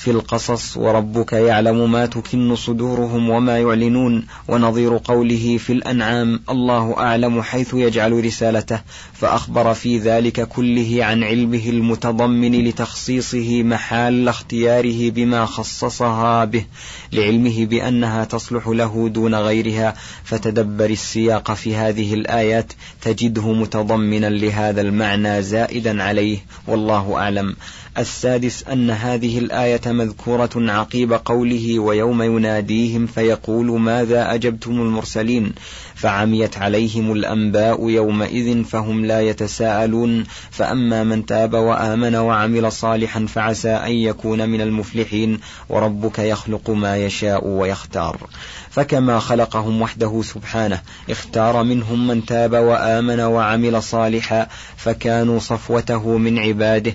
في 0.00 0.10
القصص 0.10 0.76
وربك 0.76 1.32
يعلم 1.32 1.92
ما 1.92 2.06
تكن 2.06 2.56
صدورهم 2.56 3.30
وما 3.30 3.58
يعلنون 3.58 4.26
ونظير 4.48 5.00
قوله 5.04 5.58
في 5.58 5.72
الأنعام 5.72 6.40
الله 6.50 6.94
أعلم 6.98 7.42
حيث 7.42 7.74
يجعل 7.74 8.24
رسالته 8.24 8.80
فأخبر 9.12 9.74
في 9.74 9.98
ذلك 9.98 10.48
كله 10.48 10.98
عن 11.04 11.24
علمه 11.24 11.62
المتضمن 11.66 12.64
لتخصيصه 12.64 13.62
محال 13.62 14.28
اختياره 14.28 15.10
بما 15.10 15.46
خصصها 15.46 16.44
به 16.44 16.64
لعلمه 17.12 17.66
بأنها 17.66 18.24
تصلح 18.24 18.68
له 18.68 19.08
دون 19.08 19.34
غيرها 19.34 19.94
فتدبر 20.24 20.90
السياق 20.90 21.52
في 21.52 21.76
هذه 21.76 22.14
الآيات 22.14 22.72
تجده 23.02 23.52
متضمنا 23.52 24.26
لهذا 24.26 24.80
المعنى 24.80 25.42
زائدا 25.42 26.02
عليه 26.02 26.38
والله 26.66 27.16
أعلم 27.16 27.56
السادس 27.98 28.64
أن 28.72 28.90
هذه 28.90 29.38
الآية 29.38 29.80
مذكورة 29.86 30.50
عقيب 30.56 31.12
قوله 31.12 31.78
ويوم 31.78 32.22
يناديهم 32.22 33.06
فيقول 33.06 33.80
ماذا 33.80 34.34
أجبتم 34.34 34.70
المرسلين؟ 34.70 35.52
فعميت 35.94 36.58
عليهم 36.58 37.12
الأنباء 37.12 37.88
يومئذ 37.88 38.64
فهم 38.64 39.04
لا 39.04 39.20
يتساءلون. 39.20 40.24
فأما 40.50 41.04
من 41.04 41.26
تاب 41.26 41.54
وآمن 41.54 42.14
وعمل 42.14 42.72
صالحا 42.72 43.26
فعسى 43.26 43.70
أن 43.70 43.92
يكون 43.92 44.48
من 44.48 44.60
المفلحين. 44.60 45.40
وربك 45.68 46.18
يخلق 46.18 46.70
ما 46.70 46.96
يشاء 46.96 47.46
ويختار. 47.46 48.28
فكما 48.70 49.18
خلقهم 49.18 49.82
وحده 49.82 50.22
سبحانه 50.24 50.80
اختار 51.10 51.62
منهم 51.62 52.06
من 52.06 52.24
تاب 52.24 52.52
وآمن 52.52 53.20
وعمل 53.20 53.82
صالحا 53.82 54.46
فكانوا 54.76 55.38
صفوته 55.38 56.18
من 56.18 56.38
عباده. 56.38 56.94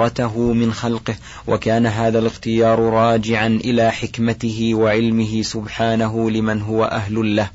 وخيرته 0.00 0.52
من 0.52 0.72
خلقه 0.72 1.14
وكان 1.46 1.86
هذا 1.86 2.18
الاختيار 2.18 2.78
راجعا 2.78 3.46
إلى 3.46 3.90
حكمته 3.92 4.74
وعلمه 4.74 5.42
سبحانه 5.42 6.30
لمن 6.30 6.62
هو 6.62 6.84
أهل 6.84 7.36
له. 7.36 7.50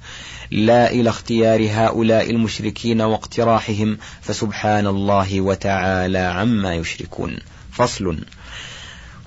لا 0.52 0.92
إلى 0.92 1.10
اختيار 1.10 1.68
هؤلاء 1.72 2.30
المشركين 2.30 3.02
واقتراحهم 3.02 3.98
فسبحان 4.22 4.88
الله 4.88 5.42
وتعالى 5.42 6.20
عما 6.20 6.76
يشركون. 6.76 7.38
فصل. 7.72 8.18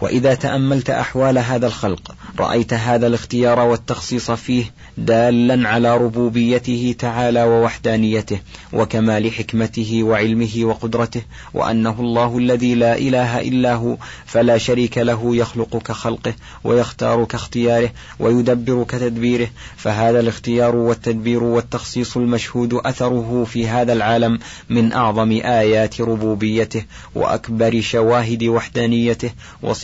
وإذا 0.00 0.34
تأملت 0.34 0.90
أحوال 0.90 1.38
هذا 1.38 1.66
الخلق 1.66 2.14
رأيت 2.38 2.74
هذا 2.74 3.06
الاختيار 3.06 3.60
والتخصيص 3.60 4.30
فيه 4.30 4.64
دالا 4.98 5.68
على 5.68 5.96
ربوبيته 5.96 6.94
تعالى 6.98 7.42
ووحدانيته 7.44 8.40
وكمال 8.72 9.32
حكمته 9.32 10.02
وعلمه 10.02 10.50
وقدرته 10.62 11.22
وأنه 11.54 11.96
الله 12.00 12.38
الذي 12.38 12.74
لا 12.74 12.98
إله 12.98 13.40
إلا 13.40 13.74
هو 13.74 13.96
فلا 14.26 14.58
شريك 14.58 14.98
له 14.98 15.36
يخلق 15.36 15.76
كخلقه 15.76 16.34
ويختار 16.64 17.24
كاختياره 17.24 17.90
ويدبر 18.18 18.84
كتدبيره. 18.84 19.48
فهذا 19.76 20.20
الاختيار 20.20 20.76
والتدبير 20.76 21.44
والتخصيص 21.44 22.16
المشهود 22.16 22.74
أثره 22.74 23.44
في 23.44 23.68
هذا 23.68 23.92
العالم 23.92 24.38
من 24.68 24.92
أعظم 24.92 25.30
آيات 25.30 26.00
ربوبيته 26.00 26.84
وأكبر 27.14 27.80
شواهد 27.80 28.44
وحدانيته 28.44 29.30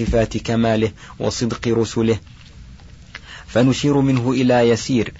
وصفات 0.04 0.36
كماله 0.36 0.90
وصدق 1.18 1.68
رسله. 1.68 2.18
فنشير 3.46 4.00
منه 4.00 4.30
إلى 4.30 4.68
يسير 4.68 5.12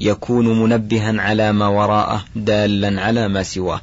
يكون 0.00 0.62
منبها 0.62 1.22
على 1.22 1.52
ما 1.52 1.68
وراءه 1.68 2.24
دالا 2.36 3.02
على 3.02 3.28
ما 3.28 3.42
سواه. 3.42 3.80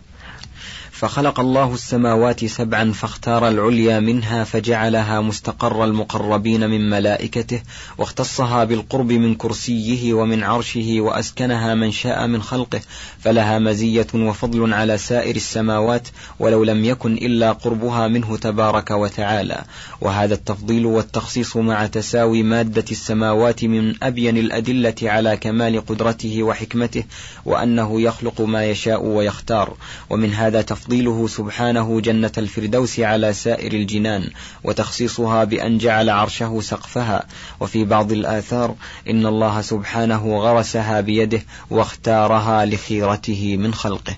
فخلق 1.04 1.40
الله 1.40 1.74
السماوات 1.74 2.46
سبعا 2.46 2.92
فاختار 2.92 3.48
العليا 3.48 4.00
منها 4.00 4.44
فجعلها 4.44 5.22
مستقر 5.22 5.84
المقربين 5.84 6.70
من 6.70 6.90
ملائكته 6.90 7.62
واختصها 7.98 8.64
بالقرب 8.64 9.12
من 9.12 9.36
كرسيه 9.36 10.14
ومن 10.14 10.44
عرشه 10.44 10.96
وأسكنها 11.02 11.76
من 11.76 11.92
شاء 11.92 12.28
من 12.28 12.42
خلقه 12.42 12.82
فلها 13.20 13.60
مزية 13.60 14.08
وفضل 14.16 14.74
على 14.74 14.98
سائر 14.98 15.36
السماوات 15.36 16.08
ولو 16.40 16.64
لم 16.64 16.86
يكن 16.86 17.14
إلا 17.14 17.52
قربها 17.52 18.08
منه 18.08 18.38
تبارك 18.38 18.92
وتعالى. 18.92 19.64
وهذا 20.02 20.34
التفضيل 20.34 20.86
والتخصيص 20.86 21.58
مع 21.58 21.88
تساوي 21.88 22.44
مادة 22.44 22.86
السماوات 22.92 23.64
من 23.64 24.04
أبين 24.04 24.38
الأدلة 24.38 24.96
على 25.04 25.38
كمال 25.38 25.86
قدرته 25.86 26.44
وحكمته 26.44 27.04
وأنه 27.46 28.02
يخلق 28.02 28.42
ما 28.42 28.66
يشاء 28.66 29.06
ويختار. 29.06 29.74
ومن 30.10 30.34
هذا 30.34 30.62
تفضيله 30.94 31.28
سبحانه 31.28 32.02
جنة 32.02 32.32
الفردوس 32.38 33.00
على 33.00 33.34
سائر 33.34 33.74
الجنان 33.74 34.30
وتخصيصها 34.64 35.44
بأن 35.44 35.78
جعل 35.78 36.10
عرشه 36.10 36.62
سقفها. 36.62 37.24
وفي 37.60 37.86
بعض 37.86 38.12
الآثار 38.12 38.76
إن 39.10 39.26
الله 39.26 39.62
سبحانه 39.62 40.38
غرسها 40.38 41.02
بيده 41.02 41.42
واختارها 41.70 42.66
لخيرته 42.66 43.58
من 43.58 43.74
خلقه. 43.74 44.16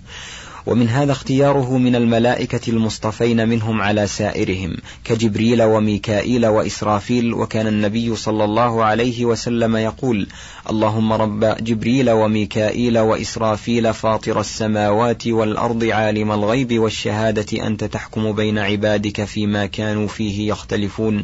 ومن 0.65 0.89
هذا 0.89 1.11
اختياره 1.11 1.77
من 1.77 1.95
الملائكة 1.95 2.69
المصطفين 2.69 3.49
منهم 3.49 3.81
على 3.81 4.07
سائرهم 4.07 4.77
كجبريل 5.03 5.63
وميكائيل 5.63 6.45
وإسرافيل 6.45 7.33
وكان 7.33 7.67
النبي 7.67 8.15
صلى 8.15 8.43
الله 8.43 8.83
عليه 8.83 9.25
وسلم 9.25 9.75
يقول 9.75 10.27
اللهم 10.69 11.13
رب 11.13 11.45
جبريل 11.59 12.09
وميكائيل 12.09 12.99
وإسرافيل 12.99 13.93
فاطر 13.93 14.39
السماوات 14.39 15.27
والأرض 15.27 15.83
عالم 15.83 16.31
الغيب 16.31 16.79
والشهادة 16.79 17.67
أنت 17.67 17.83
تحكم 17.83 18.31
بين 18.31 18.57
عبادك 18.57 19.23
فيما 19.23 19.65
كانوا 19.65 20.07
فيه 20.07 20.49
يختلفون. 20.49 21.23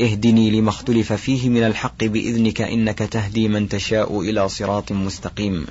اهدني 0.00 0.50
لما 0.50 0.70
اختلف 0.70 1.12
فيه 1.12 1.48
من 1.48 1.62
الحق 1.62 2.04
بإذنك 2.04 2.60
إنك 2.60 2.98
تهدي 2.98 3.48
من 3.48 3.68
تشاء 3.68 4.20
إلى 4.20 4.48
صراط 4.48 4.92
مستقيم. 4.92 5.66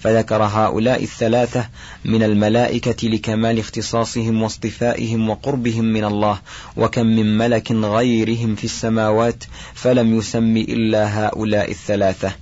فذكر 0.00 0.42
هؤلاء 0.42 1.02
الثلاثة 1.02 1.68
من 2.04 2.22
الملائكة 2.22 3.08
لكمال 3.08 3.58
اختصاصهم 3.58 4.42
واصطفائهم 4.42 5.30
وقربهم 5.30 5.84
من 5.84 6.04
الله 6.04 6.38
وكم 6.76 7.06
من 7.06 7.38
ملك 7.38 7.72
غيرهم 7.72 8.54
في 8.54 8.64
السماوات 8.64 9.44
فلم 9.74 10.18
يسم 10.18 10.56
إلا 10.56 11.26
هؤلاء 11.26 11.70
الثلاثة. 11.70 12.32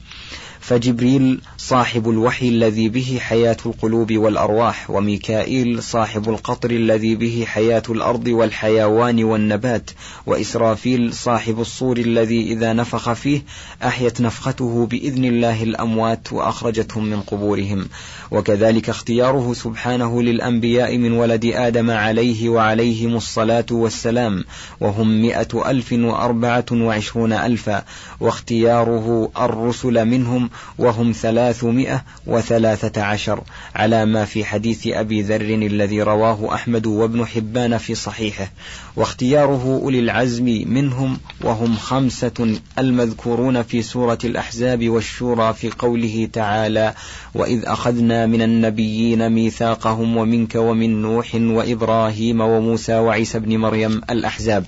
فجبريل 0.66 1.40
صاحب 1.58 2.10
الوحي 2.10 2.48
الذي 2.48 2.88
به 2.88 3.18
حياة 3.20 3.56
القلوب 3.66 4.12
والأرواح 4.12 4.90
وميكائيل 4.90 5.82
صاحب 5.82 6.28
القطر 6.28 6.70
الذي 6.70 7.14
به 7.14 7.44
حياة 7.46 7.82
الأرض 7.90 8.26
والحيوان 8.28 9.24
والنبات 9.24 9.90
وإسرافيل 10.26 11.14
صاحب 11.14 11.60
الصور 11.60 11.96
الذي 11.96 12.52
إذا 12.52 12.72
نفخ 12.72 13.12
فيه 13.12 13.42
أحيت 13.84 14.20
نفخته 14.20 14.86
بإذن 14.86 15.24
الله 15.24 15.62
الأموات 15.62 16.32
وأخرجتهم 16.32 17.04
من 17.04 17.20
قبورهم. 17.20 17.88
وكذلك 18.30 18.88
اختياره 18.88 19.52
سبحانه 19.52 20.22
للأنبياء 20.22 20.98
من 20.98 21.12
ولد 21.12 21.44
آدم 21.44 21.90
عليه 21.90 22.48
وعليهم 22.48 23.16
الصلاة 23.16 23.66
والسلام 23.70 24.44
وهم 24.80 25.22
مئة 25.22 25.70
ألف 25.70 25.92
وأربعة 25.92 26.66
وعشرون 26.72 27.32
ألفا 27.32 27.84
واختياره 28.20 29.30
الرسل 29.40 30.04
منهم 30.04 30.50
وهم 30.78 31.12
ثلاثمائة 31.12 32.04
وثلاثة 32.26 33.02
عشر 33.02 33.42
على 33.74 34.04
ما 34.04 34.24
في 34.24 34.44
حديث 34.44 34.86
أبي 34.86 35.22
ذر 35.22 35.40
الذي 35.40 36.02
رواه 36.02 36.54
أحمد 36.54 36.86
وابن 36.86 37.26
حبان 37.26 37.78
في 37.78 37.94
صحيحه. 37.94 38.50
واختياره 38.96 39.80
أولي 39.82 39.98
العزم 39.98 40.44
منهم 40.66 41.18
وهم 41.40 41.76
خمسة 41.76 42.58
المذكورون 42.78 43.62
في 43.62 43.82
سورة 43.82 44.18
الأحزاب 44.24 44.88
والشورى 44.88 45.54
في 45.54 45.70
قوله 45.70 46.28
تعالى 46.32 46.94
وإذ 47.34 47.62
أخذنا 47.64 48.26
من 48.26 48.42
النبيين 48.42 49.30
ميثاقهم 49.30 50.16
ومنك 50.16 50.54
ومن 50.54 51.02
نوح 51.02 51.34
وإبراهيم 51.34 52.40
وموسى 52.40 52.98
وعيسى 52.98 53.38
بن 53.38 53.56
مريم 53.56 54.00
الأحزاب 54.10 54.64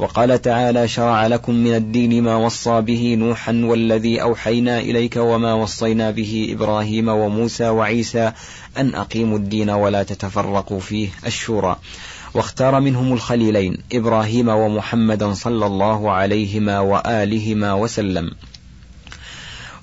وقال 0.00 0.42
تعالى 0.42 0.88
شرع 0.88 1.26
لكم 1.26 1.54
من 1.54 1.74
الدين 1.74 2.22
ما 2.22 2.36
وصى 2.36 2.80
به 2.80 3.14
نوحا 3.18 3.52
والذي 3.64 4.22
أوحينا 4.22 4.78
إليك 4.78 5.16
وما 5.16 5.54
وصينا 5.54 6.10
به 6.10 6.48
إبراهيم 6.52 7.08
وموسى 7.08 7.68
وعيسى 7.68 8.32
أن 8.78 8.94
أقيموا 8.94 9.38
الدين 9.38 9.70
ولا 9.70 10.02
تتفرقوا 10.02 10.80
فيه 10.80 11.08
الشورى. 11.26 11.76
واختار 12.34 12.80
منهم 12.80 13.12
الخليلين 13.12 13.78
إبراهيم 13.92 14.48
ومحمدا 14.48 15.34
صلى 15.34 15.66
الله 15.66 16.10
عليهما 16.10 16.80
وآلهما 16.80 17.74
وسلم. 17.74 18.30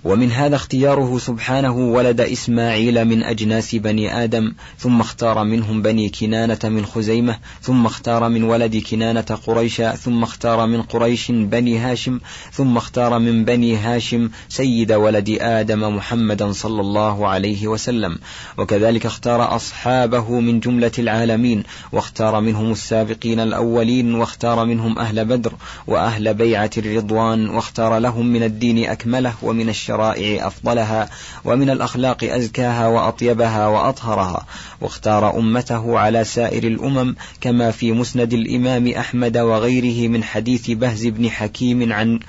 ومن 0.07 0.31
هذا 0.31 0.55
اختياره 0.55 1.17
سبحانه 1.17 1.77
ولد 1.77 2.21
إسماعيل 2.21 3.05
من 3.05 3.23
أجناس 3.23 3.75
بني 3.75 4.23
آدم 4.23 4.53
ثم 4.77 5.01
اختار 5.01 5.43
منهم 5.43 5.81
بني 5.81 6.09
كنانة 6.09 6.59
من 6.63 6.85
خزيمة 6.85 7.37
ثم 7.61 7.85
اختار 7.85 8.29
من 8.29 8.43
ولد 8.43 8.77
كنانة 8.77 9.21
قريشا 9.47 9.95
ثم 9.95 10.23
اختار 10.23 10.67
من 10.67 10.81
قريش 10.81 11.31
بني 11.31 11.77
هاشم 11.77 12.19
ثم 12.51 12.77
اختار 12.77 13.19
من 13.19 13.45
بني 13.45 13.77
هاشم 13.77 14.29
سيد 14.49 14.91
ولد 14.91 15.37
آدم 15.41 15.95
محمدا 15.95 16.51
صلى 16.51 16.81
الله 16.81 17.27
عليه 17.27 17.67
وسلم. 17.67 18.17
وكذلك 18.57 19.05
اختار 19.05 19.55
أصحابه 19.55 20.39
من 20.39 20.59
جملة 20.59 20.91
العالمين 20.99 21.63
واختار 21.91 22.39
منهم 22.41 22.71
السابقين 22.71 23.39
الأولين 23.39 24.15
واختار 24.15 24.65
منهم 24.65 24.99
أهل 24.99 25.25
بدر 25.25 25.53
وأهل 25.87 26.33
بيعة 26.33 26.71
الرضوان 26.77 27.49
واختار 27.49 27.97
لهم 27.97 28.25
من 28.25 28.43
الدين 28.43 28.89
أكمله 28.89 29.33
ومن 29.41 29.69
الشر 29.69 29.96
الشرائع 29.97 30.47
أفضلها 30.47 31.09
ومن 31.45 31.69
الأخلاق 31.69 32.23
أزكاها 32.23 32.87
وأطيبها 32.87 33.67
وأطهرها. 33.67 34.45
واختار 34.81 35.37
أمته 35.39 35.99
على 35.99 36.23
سائر 36.23 36.63
الأمم 36.63 37.15
كما 37.41 37.71
في 37.71 37.91
مسند 37.91 38.33
الإمام 38.33 38.87
أحمد 38.87 39.37
وغيره 39.37 40.07
من 40.07 40.23
حديث 40.23 40.71
بهز 40.71 41.05
بن 41.05 41.29
حكيم 41.29 41.93
عن 41.93 42.19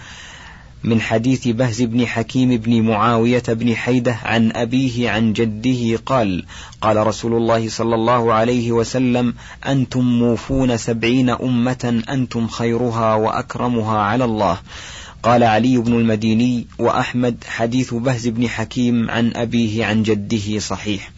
من 0.85 1.01
حديث 1.01 1.49
بهز 1.49 1.83
بن 1.83 2.07
حكيم 2.07 2.57
بن 2.57 2.83
معاوية 2.83 3.43
بن 3.49 3.77
حيدة 3.77 4.17
عن 4.25 4.53
أبيه 4.53 5.11
عن 5.11 5.33
جده 5.33 5.99
قال 6.07 6.45
قال 6.81 7.07
رسول 7.07 7.35
الله 7.35 7.69
صلى 7.69 7.95
الله 7.95 8.33
عليه 8.33 8.73
وسلم 8.73 9.35
أنتم 9.67 10.01
موفون 10.01 10.77
سبعين 10.77 11.31
أمة 11.31 12.03
أنتم 12.09 12.49
خيرها 12.49 13.15
وأكرمها 13.15 13.99
على 13.99 14.25
الله. 14.25 14.59
قال 15.23 15.43
علي 15.43 15.79
بن 15.79 15.93
المديني 15.93 16.67
وأحمد 16.79 17.45
حديث 17.49 17.95
بهز 17.95 18.29
بن 18.29 18.49
حكيم 18.49 19.11
عن 19.11 19.33
أبيه 19.37 19.85
عن 19.85 20.03
جده 20.03 20.59
صحيح. 20.59 21.11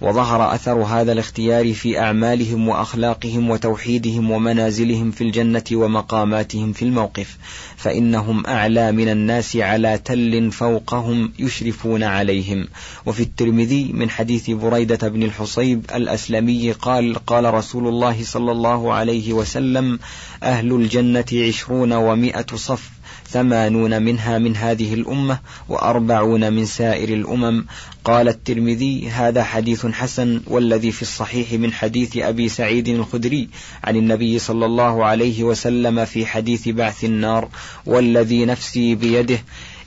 وظهر 0.00 0.54
أثر 0.54 0.82
هذا 0.82 1.12
الاختيار 1.12 1.72
في 1.72 1.98
أعمالهم 1.98 2.68
وأخلاقهم 2.68 3.50
وتوحيدهم 3.50 4.30
ومنازلهم 4.30 5.10
في 5.10 5.24
الجنة 5.24 5.64
ومقاماتهم 5.72 6.72
في 6.72 6.82
الموقف 6.82 7.36
فإنهم 7.76 8.46
أعلى 8.46 8.92
من 8.92 9.08
الناس 9.08 9.56
على 9.56 9.98
تل 10.04 10.52
فوقهم 10.52 11.32
يشرفون 11.38 12.02
عليهم. 12.02 12.68
وفي 13.06 13.22
الترمذي 13.22 13.92
من 13.92 14.10
حديث 14.10 14.50
بريدة 14.50 15.08
بن 15.08 15.22
الحصيب 15.22 15.84
الأسلمي 15.94 16.72
قال 16.72 17.14
قال 17.26 17.54
رسول 17.54 17.88
الله 17.88 18.24
صلى 18.24 18.52
الله 18.52 18.92
عليه 18.92 19.32
وسلم 19.32 19.98
أهل 20.42 20.72
الجنة 20.72 21.26
عشرون 21.32 21.92
ومائة 21.92 22.46
صف 22.54 22.97
ثمانون 23.30 24.02
منها 24.02 24.38
من 24.38 24.56
هذه 24.56 24.94
الأمة 24.94 25.38
وأربعون 25.68 26.52
من 26.52 26.64
سائر 26.64 27.08
الأمم. 27.08 27.66
قال 28.04 28.28
الترمذي 28.28 29.08
هذا 29.08 29.44
حديث 29.44 29.86
حسن 29.86 30.40
والذي 30.46 30.92
في 30.92 31.02
الصحيح 31.02 31.52
من 31.52 31.72
حديث 31.72 32.16
أبي 32.16 32.48
سعيد 32.48 32.88
الخدري 32.88 33.48
عن 33.84 33.96
النبي 33.96 34.38
صلى 34.38 34.66
الله 34.66 35.04
عليه 35.04 35.42
وسلم 35.42 36.04
في 36.04 36.26
حديث 36.26 36.68
بعث 36.68 37.04
النار 37.04 37.48
والذي 37.86 38.44
نفسي 38.44 38.94
بيده 38.94 39.38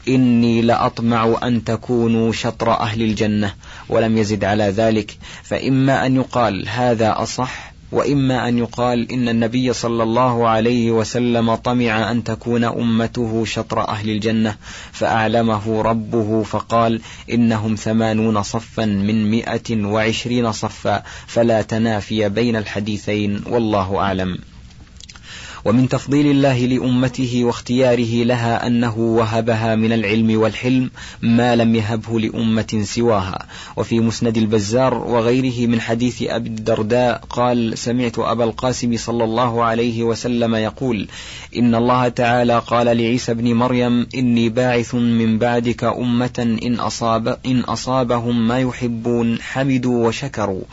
إني 0.08 0.62
لأطمع 0.62 1.40
أن 1.44 1.64
تكونوا 1.64 2.32
شطر 2.32 2.80
أهل 2.80 3.02
الجنة 3.02 3.54
ولم 3.90 4.18
يزد 4.18 4.44
على 4.44 4.64
ذلك. 4.64 5.18
فإما 5.44 6.06
أن 6.06 6.16
يقال 6.16 6.70
هذا 6.70 7.22
أصح 7.22 7.71
وإما 7.92 8.48
أن 8.48 8.58
يقال 8.58 9.12
إن 9.12 9.30
النبي 9.30 9.74
صلى 9.74 10.04
الله 10.04 10.48
عليه 10.48 10.92
وسلم 10.92 11.56
طمع 11.56 12.12
أن 12.12 12.24
تكون 12.24 12.64
أمته 12.64 13.46
شطر 13.46 13.88
أهل 13.88 14.10
الجنة 14.10 14.56
فأعلمه 14.92 15.82
ربه 15.82 16.44
فقال 16.44 17.02
إنهم 17.32 17.76
ثمانون 17.76 18.44
صفا 18.44 18.86
من 18.86 19.32
مئة 19.32 19.86
وعشرين 19.86 20.52
صفا 20.52 21.04
فلا 21.28 21.62
تنافي 21.62 22.30
بين 22.30 22.56
الحديثين 22.56 23.44
والله 23.50 23.98
أعلم. 23.98 24.51
ومن 25.66 25.90
تفضيل 25.90 26.32
الله 26.32 26.66
لأمته 26.66 27.42
واختياره 27.44 28.24
لها 28.24 28.68
أنه 28.68 28.98
وهبها 28.98 29.76
من 29.76 29.94
العلم 29.94 30.40
والحلم 30.40 30.92
ما 31.22 31.56
لم 31.56 31.76
يهبه 31.76 32.20
لأمة 32.20 32.82
سواها. 32.84 33.46
وفي 33.78 34.00
مسند 34.00 34.38
البزار 34.38 34.94
وغيره 34.94 35.68
من 35.68 35.82
حديث 35.82 36.24
أبي 36.24 36.50
الدرداء 36.50 37.22
قال 37.30 37.78
سمعت 37.78 38.20
أبا 38.20 38.44
القاسم 38.44 38.98
صلى 38.98 39.24
الله 39.24 39.64
عليه 39.64 40.04
وسلم 40.04 40.56
يقول 40.56 41.08
إن 41.58 41.76
الله 41.76 42.08
تعالى 42.08 42.62
قال 42.68 42.86
لعيسى 42.98 43.34
بن 43.34 43.54
مريم 43.54 44.08
إني 44.16 44.50
باعث 44.50 44.96
من 44.96 45.38
بعدك 45.38 45.84
أمة 45.84 46.58
إن, 46.64 46.80
أصاب 46.80 47.38
إن 47.46 47.60
أصابهم 47.60 48.48
ما 48.48 48.60
يحبون 48.60 49.42
حمدوا 49.42 50.08
وشكروا. 50.08 50.64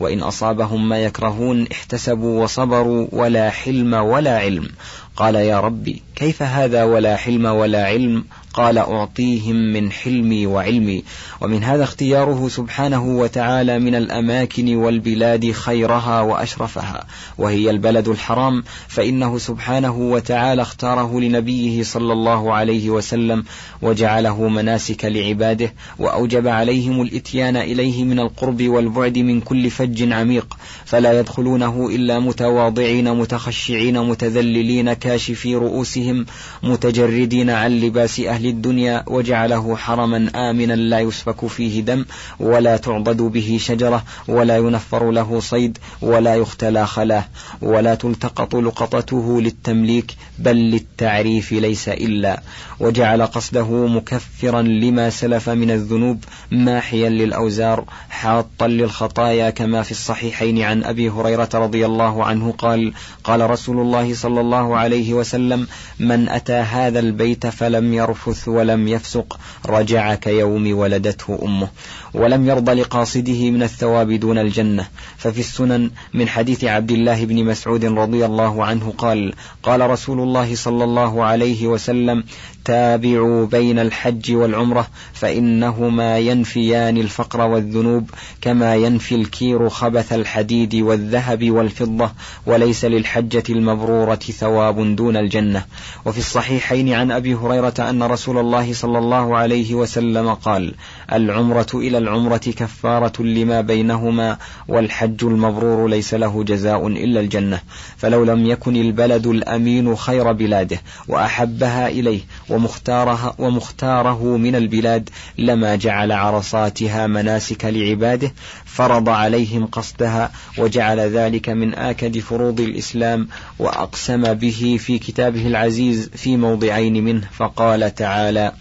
وإن 0.00 0.22
أصابهم 0.22 0.88
ما 0.88 0.98
يكرهون 0.98 1.66
احتسبوا 1.72 2.42
وصبروا 2.44 3.06
ولا 3.12 3.50
حلم 3.50 3.94
ولا 3.94 4.38
علم. 4.38 4.68
قال 5.16 5.34
يا 5.34 5.60
ربي 5.60 6.02
كيف 6.16 6.42
هذا 6.42 6.84
ولا 6.84 7.16
حلم 7.16 7.44
ولا 7.44 7.84
علم؟ 7.84 8.24
قال 8.52 8.78
أعطيهم 8.78 9.56
من 9.56 9.92
حلمي 9.92 10.46
وعلمي. 10.46 11.04
ومن 11.40 11.64
هذا 11.64 11.84
اختياره 11.84 12.48
سبحانه 12.48 13.06
وتعالى 13.06 13.78
من 13.78 13.94
الأماكن 13.94 14.76
والبلاد 14.76 15.50
خيرها 15.50 16.20
وأشرفها 16.20 17.06
وهي 17.38 17.70
البلد 17.70 18.08
الحرام. 18.08 18.64
فإنه 18.88 19.38
سبحانه 19.38 19.96
وتعالى 19.98 20.62
اختاره 20.62 21.20
لنبيه 21.20 21.82
صلى 21.82 22.12
الله 22.12 22.52
عليه 22.52 22.90
وسلم 22.90 23.44
وجعله 23.82 24.48
مناسك 24.48 25.04
لعباده 25.04 25.74
وأوجب 25.98 26.48
عليهم 26.48 27.02
الإتيان 27.02 27.56
إليه 27.56 28.04
من 28.04 28.20
القرب 28.20 28.62
والبعد 28.62 29.18
من 29.18 29.40
كل 29.40 29.70
فج 29.70 30.12
عميق. 30.12 30.56
فلا 30.84 31.20
يدخلونه 31.20 31.88
إلا 31.92 32.18
متواضعين 32.18 33.14
متخشعين 33.14 34.00
متذللين 34.00 34.92
كاشفي 34.92 35.54
رؤوسهم 35.54 36.26
متجردين 36.62 37.50
عن 37.50 37.80
لباس 37.80 38.20
أهل 38.20 38.37
الدنيا 38.44 39.04
وجعله 39.06 39.76
حرما 39.76 40.30
آمنا 40.34 40.72
لا 40.72 41.00
يسفك 41.00 41.46
فيه 41.46 41.80
دم 41.80 42.04
ولا 42.40 42.76
تعضد 42.76 43.22
به 43.22 43.58
شجرة 43.60 44.04
ولا 44.28 44.56
ينفر 44.56 45.10
له 45.10 45.40
صيد 45.40 45.78
ولا 46.02 46.34
يختلى 46.34 46.86
خلاه 46.86 47.24
ولا 47.62 47.94
تلتقط 47.94 48.54
لقطته 48.56 49.40
للتمليك 49.40 50.14
بل 50.38 50.56
للتعريف 50.56 51.52
ليس 51.52 51.88
إلا 51.88 52.42
وجعل 52.80 53.26
قصده 53.26 53.86
مكفرا 53.86 54.62
لما 54.62 55.10
سلف 55.10 55.48
من 55.48 55.70
الذنوب 55.70 56.24
ماحيا 56.50 57.08
للأوزار 57.08 57.84
حاطا 58.10 58.68
للخطايا 58.68 59.50
كما 59.50 59.82
في 59.82 59.90
الصحيحين 59.90 60.62
عن 60.62 60.84
أبي 60.84 61.10
هريرة 61.10 61.48
رضي 61.54 61.86
الله 61.86 62.24
عنه 62.24 62.54
قال 62.58 62.92
قال 63.24 63.50
رسول 63.50 63.80
الله 63.80 64.14
صلى 64.14 64.40
الله 64.40 64.76
عليه 64.76 65.14
وسلم 65.14 65.66
من 65.98 66.28
أتى 66.28 66.52
هذا 66.52 67.00
البيت 67.00 67.46
فلم 67.46 67.94
يرفث 68.28 68.48
ولم 68.48 68.88
يفسق 68.88 69.40
رجع 69.66 70.14
كيوم 70.14 70.78
ولدته 70.78 71.38
أمه. 71.42 71.68
ولم 72.14 72.48
يرضى 72.48 72.72
لقاصده 72.72 73.50
من 73.50 73.62
الثواب 73.62 74.12
دون 74.12 74.38
الجنة. 74.38 74.86
ففي 75.16 75.40
السنن 75.40 75.90
من 76.14 76.28
حديث 76.28 76.64
عبد 76.64 76.90
الله 76.90 77.24
بن 77.24 77.44
مسعود 77.44 77.84
رضي 77.84 78.24
الله 78.24 78.64
عنه 78.64 78.94
قال 78.98 79.32
قال 79.62 79.90
رسول 79.90 80.20
الله 80.20 80.54
صلى 80.54 80.84
الله 80.84 81.24
عليه 81.24 81.66
وسلم 81.66 82.24
تابعوا 82.64 83.46
بين 83.46 83.78
الحج 83.78 84.32
والعمرة 84.32 84.86
فإنهما 85.12 86.18
ينفيان 86.18 86.96
الفقر 86.96 87.40
والذنوب 87.40 88.10
كما 88.40 88.76
ينفي 88.76 89.14
الكير 89.14 89.68
خبث 89.68 90.12
الحديد 90.12 90.74
والذهب 90.74 91.50
والفضة 91.50 92.10
وليس 92.46 92.84
للحجة 92.84 93.42
المبرورة 93.50 94.14
ثواب 94.14 94.96
دون 94.96 95.16
الجنة. 95.16 95.64
وفي 96.04 96.18
الصحيحين 96.18 96.92
عن 96.92 97.10
أبي 97.10 97.34
هريرة 97.34 97.74
أن 97.78 98.02
رسول 98.02 98.38
الله 98.38 98.72
صلى 98.72 98.98
الله 98.98 99.36
عليه 99.36 99.74
وسلم 99.74 100.34
قال 100.34 100.74
العمرة 101.12 101.66
إلى 101.74 101.98
العمرة 101.98 102.36
كفارة 102.36 103.22
لما 103.22 103.60
بينهما 103.60 104.38
والحج 104.68 105.24
المبرور 105.24 105.88
ليس 105.88 106.14
له 106.14 106.44
جزاء 106.44 106.86
إلا 106.86 107.20
الجنة. 107.20 107.60
فلو 107.96 108.24
لم 108.24 108.46
يكن 108.46 108.76
البلد 108.76 109.26
الأمين 109.26 109.96
خير 109.96 110.32
بلاده 110.32 110.80
وأحبها 111.08 111.88
إليه 111.88 112.20
ومختارها 112.58 113.34
ومختاره 113.38 114.36
من 114.36 114.54
البلاد 114.54 115.10
لما 115.38 115.76
جعل 115.76 116.12
عرصاتها 116.12 117.06
مناسك 117.06 117.64
لعباده 117.64 118.32
فرض 118.64 119.08
عليهم 119.08 119.66
قصدها 119.66 120.32
وجعل 120.58 121.00
ذلك 121.00 121.48
من 121.48 121.74
آكد 121.74 122.18
فروض 122.18 122.60
الإسلام 122.60 123.28
وأقسم 123.58 124.34
به 124.34 124.78
في 124.80 124.98
كتابه 124.98 125.46
العزيز 125.46 126.10
في 126.14 126.36
موضعين 126.36 127.04
منه 127.04 127.28
فقال 127.32 127.94
تعالى 127.94 128.52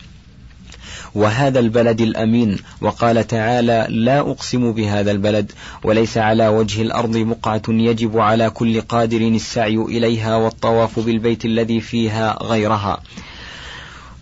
وهذا 1.15 1.59
البلد 1.59 2.01
الأمين 2.01 2.57
وقال 2.81 3.27
تعالى 3.27 3.87
لا 3.89 4.19
أقسم 4.19 4.71
بهذا 4.71 5.11
البلد 5.11 5.51
وليس 5.83 6.17
على 6.17 6.47
وجه 6.47 6.81
الأرض 6.81 7.17
بقعة 7.17 7.61
يجب 7.69 8.19
على 8.19 8.49
كل 8.49 8.81
قادر 8.81 9.21
السعي 9.21 9.77
إليها 9.77 10.35
والطواف 10.35 10.99
بالبيت 10.99 11.45
الذي 11.45 11.81
فيها 11.81 12.37
غيرها 12.43 13.01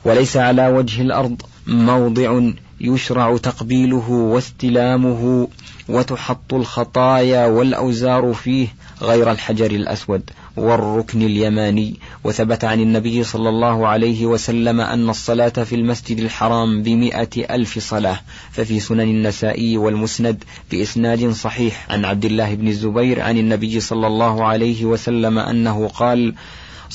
وليس 0.05 0.37
على 0.37 0.67
وجه 0.67 1.01
الأرض 1.01 1.41
موضع 1.67 2.41
يشرع 2.81 3.37
تقبيله 3.37 4.09
واستلامه 4.09 5.47
وتحط 5.89 6.53
الخطايا 6.53 7.45
والأوزار 7.45 8.33
فيه 8.33 8.67
غير 9.01 9.31
الحجر 9.31 9.71
الأسود 9.71 10.29
والركن 10.57 11.21
اليماني. 11.21 11.95
وثبت 12.23 12.63
عن 12.63 12.79
النبي 12.79 13.23
صلى 13.23 13.49
الله 13.49 13.87
عليه 13.87 14.25
وسلم 14.25 14.81
أن 14.81 15.09
الصلاة 15.09 15.49
في 15.49 15.75
المسجد 15.75 16.19
الحرام 16.19 16.83
بمئة 16.83 17.55
ألف 17.55 17.79
صلاة 17.79 18.19
ففي 18.51 18.79
سنن 18.79 19.01
النسائي 19.01 19.77
والمسند 19.77 20.43
بإسناد 20.71 21.31
صحيح. 21.31 21.87
عن 21.89 22.05
عبد 22.05 22.25
الله 22.25 22.55
بن 22.55 22.67
الزبير 22.67 23.21
عن 23.21 23.37
النبي 23.37 23.79
صلى 23.79 24.07
الله 24.07 24.45
عليه 24.45 24.85
وسلم 24.85 25.39
أنه 25.39 25.87
قال 25.87 26.33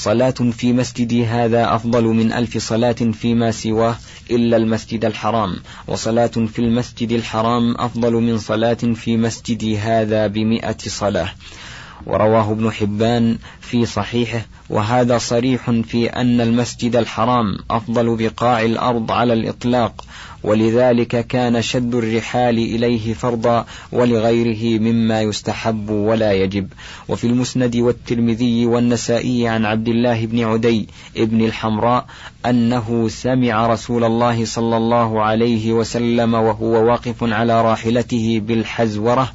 صلاة 0.01 0.31
في 0.31 0.73
مسجدي 0.73 1.27
هذا 1.27 1.75
أفضل 1.75 2.05
من 2.05 2.33
ألف 2.33 2.59
صلاة 2.59 2.93
فيما 2.93 3.51
سواه 3.51 3.97
إلا 4.31 4.57
المسجد 4.57 5.05
الحرام 5.05 5.57
وصلاة 5.87 6.27
في 6.27 6.59
المسجد 6.59 7.13
الحرام 7.13 7.75
أفضل 7.79 8.13
من 8.13 8.39
صلاة 8.39 8.75
في 8.95 9.17
مسجدي 9.17 9.79
هذا 9.79 10.27
بمئة 10.27 10.77
صلاة. 10.87 11.31
ورواه 12.07 12.53
ابن 12.53 12.71
حبان 12.71 13.39
في 13.61 13.87
صحيحه 13.87 14.47
وهذا 14.71 15.19
صريح 15.19 15.71
في 15.71 16.07
أن 16.07 16.41
المسجد 16.41 16.97
الحرام 16.97 17.59
أفضل 17.71 18.17
بقاع 18.17 18.63
الأرض 18.63 19.13
على 19.13 19.33
الإطلاق 19.33 20.05
ولذلك 20.43 21.27
كان 21.27 21.63
شد 21.63 21.95
الرحال 21.95 22.59
إليه 22.59 23.15
فرضا 23.15 23.67
ولغيره 23.93 24.81
مما 24.81 25.23
يستحب 25.23 25.91
ولا 25.91 26.33
يجب. 26.33 26.69
وفي 27.09 27.27
المسند 27.27 27.77
والترمذي 27.77 28.67
والنسائي 28.67 29.49
عن 29.49 29.65
عبد 29.65 29.89
الله 29.89 30.27
بن 30.27 30.45
عدي 30.45 30.89
ابن 31.17 31.45
الحمراء 31.45 32.07
أنه 32.47 33.09
سمع 33.09 33.67
رسول 33.67 34.05
الله 34.05 34.45
صلى 34.45 34.77
الله 34.77 35.23
عليه 35.23 35.73
وسلم 35.73 36.35
وهو 36.35 36.85
واقف 36.91 37.17
على 37.23 37.63
راحلته 37.63 38.43
بالحزورة 38.47 39.33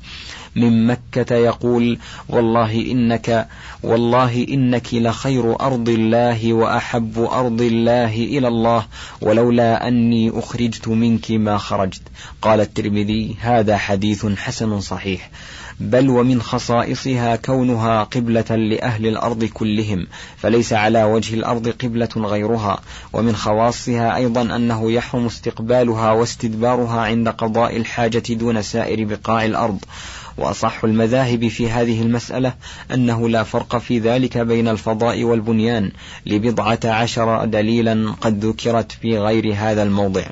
من 0.56 0.88
مكة 0.88 1.36
يقول 1.36 1.98
والله 2.30 2.92
إنك 2.92 3.48
والله 3.84 4.48
إنك 4.50 4.94
لخير 4.94 5.60
أرض 5.62 5.90
الله 5.90 6.54
وأحب 6.54 7.20
أرض 7.32 7.62
الله 7.62 8.16
إلى 8.16 8.48
الله 8.48 8.86
ولولا 9.22 9.88
أني 9.88 10.40
أخرجت 10.40 10.88
منك 10.88 11.32
ما 11.32 11.58
خرجت. 11.58 12.02
قال 12.42 12.62
الترمذي 12.62 13.36
هذا 13.40 13.78
حديث 13.78 14.26
حسن 14.26 14.80
صحيح. 14.80 15.30
بل 15.80 16.10
ومن 16.10 16.42
خصائصها 16.42 17.36
كونها 17.36 18.04
قبلة 18.04 18.56
لأهل 18.56 19.08
الأرض 19.08 19.44
كلهم 19.44 20.08
فليس 20.38 20.74
على 20.74 21.04
وجه 21.04 21.34
الأرض 21.34 21.68
قبلة 21.68 22.10
غيرها. 22.18 22.80
ومن 23.14 23.36
خواصها 23.36 24.16
أيضا 24.16 24.42
أنه 24.42 24.92
يحرم 24.92 25.26
استقبالها 25.26 26.12
واستدبارها 26.12 27.02
عند 27.02 27.30
قضاء 27.30 27.78
الحاجة 27.78 28.34
دون 28.34 28.62
سائر 28.62 29.06
بقاع 29.06 29.46
الأرض. 29.46 29.80
وأصح 30.38 30.84
المذاهب 30.84 31.48
في 31.48 31.70
هذه 31.70 32.02
المسألة 32.02 32.54
أنه 32.94 33.30
لا 33.30 33.44
فرق 33.44 33.78
في 33.78 34.00
ذلك 34.00 34.38
بين 34.38 34.68
الفضاء 34.68 35.24
والبنيان 35.24 35.92
لبضعة 36.26 36.80
عشر 36.86 37.46
دليلا 37.46 38.12
قد 38.22 38.46
ذكرت 38.46 38.92
في 38.92 39.18
غير 39.18 39.54
هذا 39.58 39.84
الموضع. 39.84 40.24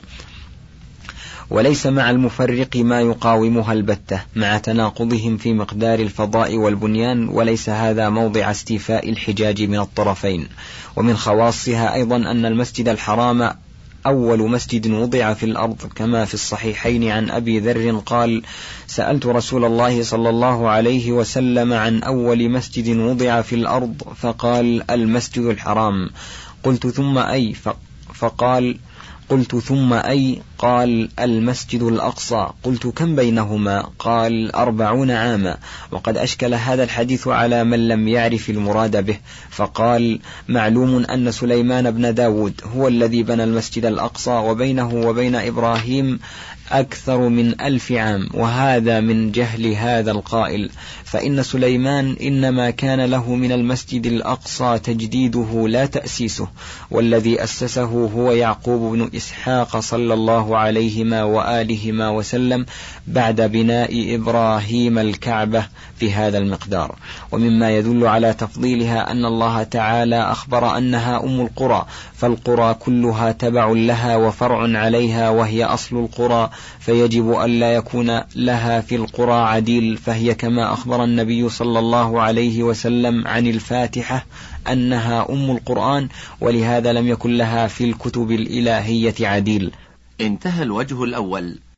وليس 1.49 1.85
مع 1.85 2.09
المفرق 2.09 2.77
ما 2.77 3.01
يقاومها 3.01 3.73
البتة 3.73 4.21
مع 4.35 4.57
تناقضهم 4.57 5.37
في 5.37 5.53
مقدار 5.53 5.99
الفضاء 5.99 6.55
والبنيان 6.55 7.29
وليس 7.29 7.69
هذا 7.69 8.09
موضع 8.09 8.51
استيفاء 8.51 9.09
الحجاج 9.09 9.63
من 9.63 9.79
الطرفين. 9.79 10.47
ومن 10.95 11.17
خواصها 11.17 11.93
أيضا 11.93 12.15
أن 12.15 12.45
المسجد 12.45 12.89
الحرام 12.89 13.51
أول 14.05 14.49
مسجد 14.49 14.91
وضع 14.91 15.33
في 15.33 15.45
الأرض 15.45 15.77
كما 15.95 16.25
في 16.25 16.33
الصحيحين 16.33 17.09
عن 17.09 17.29
أبي 17.29 17.59
ذر 17.59 18.01
قال 18.05 18.43
سألت 18.87 19.25
رسول 19.25 19.65
الله 19.65 20.03
صلى 20.03 20.29
الله 20.29 20.69
عليه 20.69 21.11
وسلم 21.11 21.73
عن 21.73 22.03
أول 22.03 22.49
مسجد 22.49 22.97
وضع 22.97 23.41
في 23.41 23.55
الأرض 23.55 24.03
فقال 24.15 24.91
المسجد 24.91 25.43
الحرام. 25.43 26.09
قلت 26.63 26.87
ثم 26.87 27.17
أي؟ 27.17 27.55
فقال 28.13 28.77
قلت 29.29 29.55
ثم 29.55 29.93
أي 29.93 30.41
قال 30.57 31.09
المسجد 31.19 31.81
الأقصى. 31.81 32.49
قلت 32.63 32.87
كم 32.87 33.15
بينهما؟ 33.15 33.89
قال 33.99 34.55
أربعون 34.55 35.11
عاما. 35.11 35.57
وقد 35.91 36.17
أشكل 36.17 36.53
هذا 36.53 36.83
الحديث 36.83 37.27
على 37.27 37.63
من 37.63 37.87
لم 37.87 38.07
يعرف 38.07 38.49
المراد 38.49 39.05
به. 39.05 39.17
فقال 39.49 40.19
معلوم 40.47 41.05
أن 41.05 41.31
سليمان 41.31 41.91
بن 41.91 42.13
داود 42.13 42.61
هو 42.75 42.87
الذي 42.87 43.23
بنى 43.23 43.43
المسجد 43.43 43.85
الأقصى 43.85 44.31
وبينه 44.31 44.93
وبين 44.93 45.35
إبراهيم 45.35 46.19
أكثر 46.79 47.29
من 47.29 47.61
ألف 47.61 47.91
عام 47.91 48.29
وهذا 48.33 48.99
من 48.99 49.31
جهل 49.31 49.65
هذا 49.67 50.11
القائل. 50.11 50.69
فإن 51.13 51.43
سليمان 51.43 52.15
إنما 52.21 52.69
كان 52.69 53.05
له 53.05 53.35
من 53.35 53.51
المسجد 53.51 54.05
الأقصى 54.05 54.79
تجديده 54.79 55.67
لا 55.67 55.85
تأسيسه 55.85 56.47
والذي 56.91 57.43
أسسه 57.43 57.83
هو 57.83 58.31
يعقوب 58.31 58.93
بن 58.95 59.09
إسحاق 59.15 59.79
صلى 59.79 60.13
الله 60.13 60.57
عليهما 60.57 61.23
وآلهما 61.23 62.09
وسلم 62.09 62.65
بعد 63.07 63.41
بناء 63.41 64.15
إبراهيم 64.15 64.97
الكعبة 64.97 65.65
في 65.99 66.13
هذا 66.13 66.37
المقدار. 66.37 66.95
ومما 67.31 67.77
يدل 67.77 68.07
على 68.07 68.33
تفضيلها 68.33 69.11
أن 69.11 69.25
الله 69.25 69.63
تعالى 69.63 70.21
أخبر 70.21 70.77
أنها 70.77 71.23
أم 71.23 71.41
القرى 71.41 71.85
فالقرى 72.15 72.73
كلها 72.73 73.31
تبع 73.31 73.71
لها 73.71 74.17
وفرع 74.17 74.79
عليها 74.79 75.29
وهي 75.29 75.63
أصل 75.63 75.95
القرى. 75.95 76.49
فيجب 76.79 77.41
ألا 77.41 77.73
يكون 77.73 78.21
لها 78.35 78.81
في 78.81 78.95
القرى 78.95 79.33
عديل 79.33 79.97
فهي 79.97 80.35
كما 80.35 80.73
أخبر 80.73 81.03
النبي 81.03 81.49
صلى 81.49 81.79
الله 81.79 82.21
عليه 82.21 82.63
وسلم 82.63 83.27
عن 83.27 83.47
الفاتحة 83.47 84.25
أنها 84.71 85.29
أم 85.29 85.51
القرآن 85.51 86.07
ولهذا 86.41 86.93
لم 86.93 87.07
يكن 87.07 87.37
لها 87.37 87.67
في 87.67 87.83
الكتب 87.83 88.31
الإلهية 88.31 89.27
عديل. 89.27 89.71
انتهى 90.21 90.63
الوجه 90.63 91.03
الأول. 91.03 91.57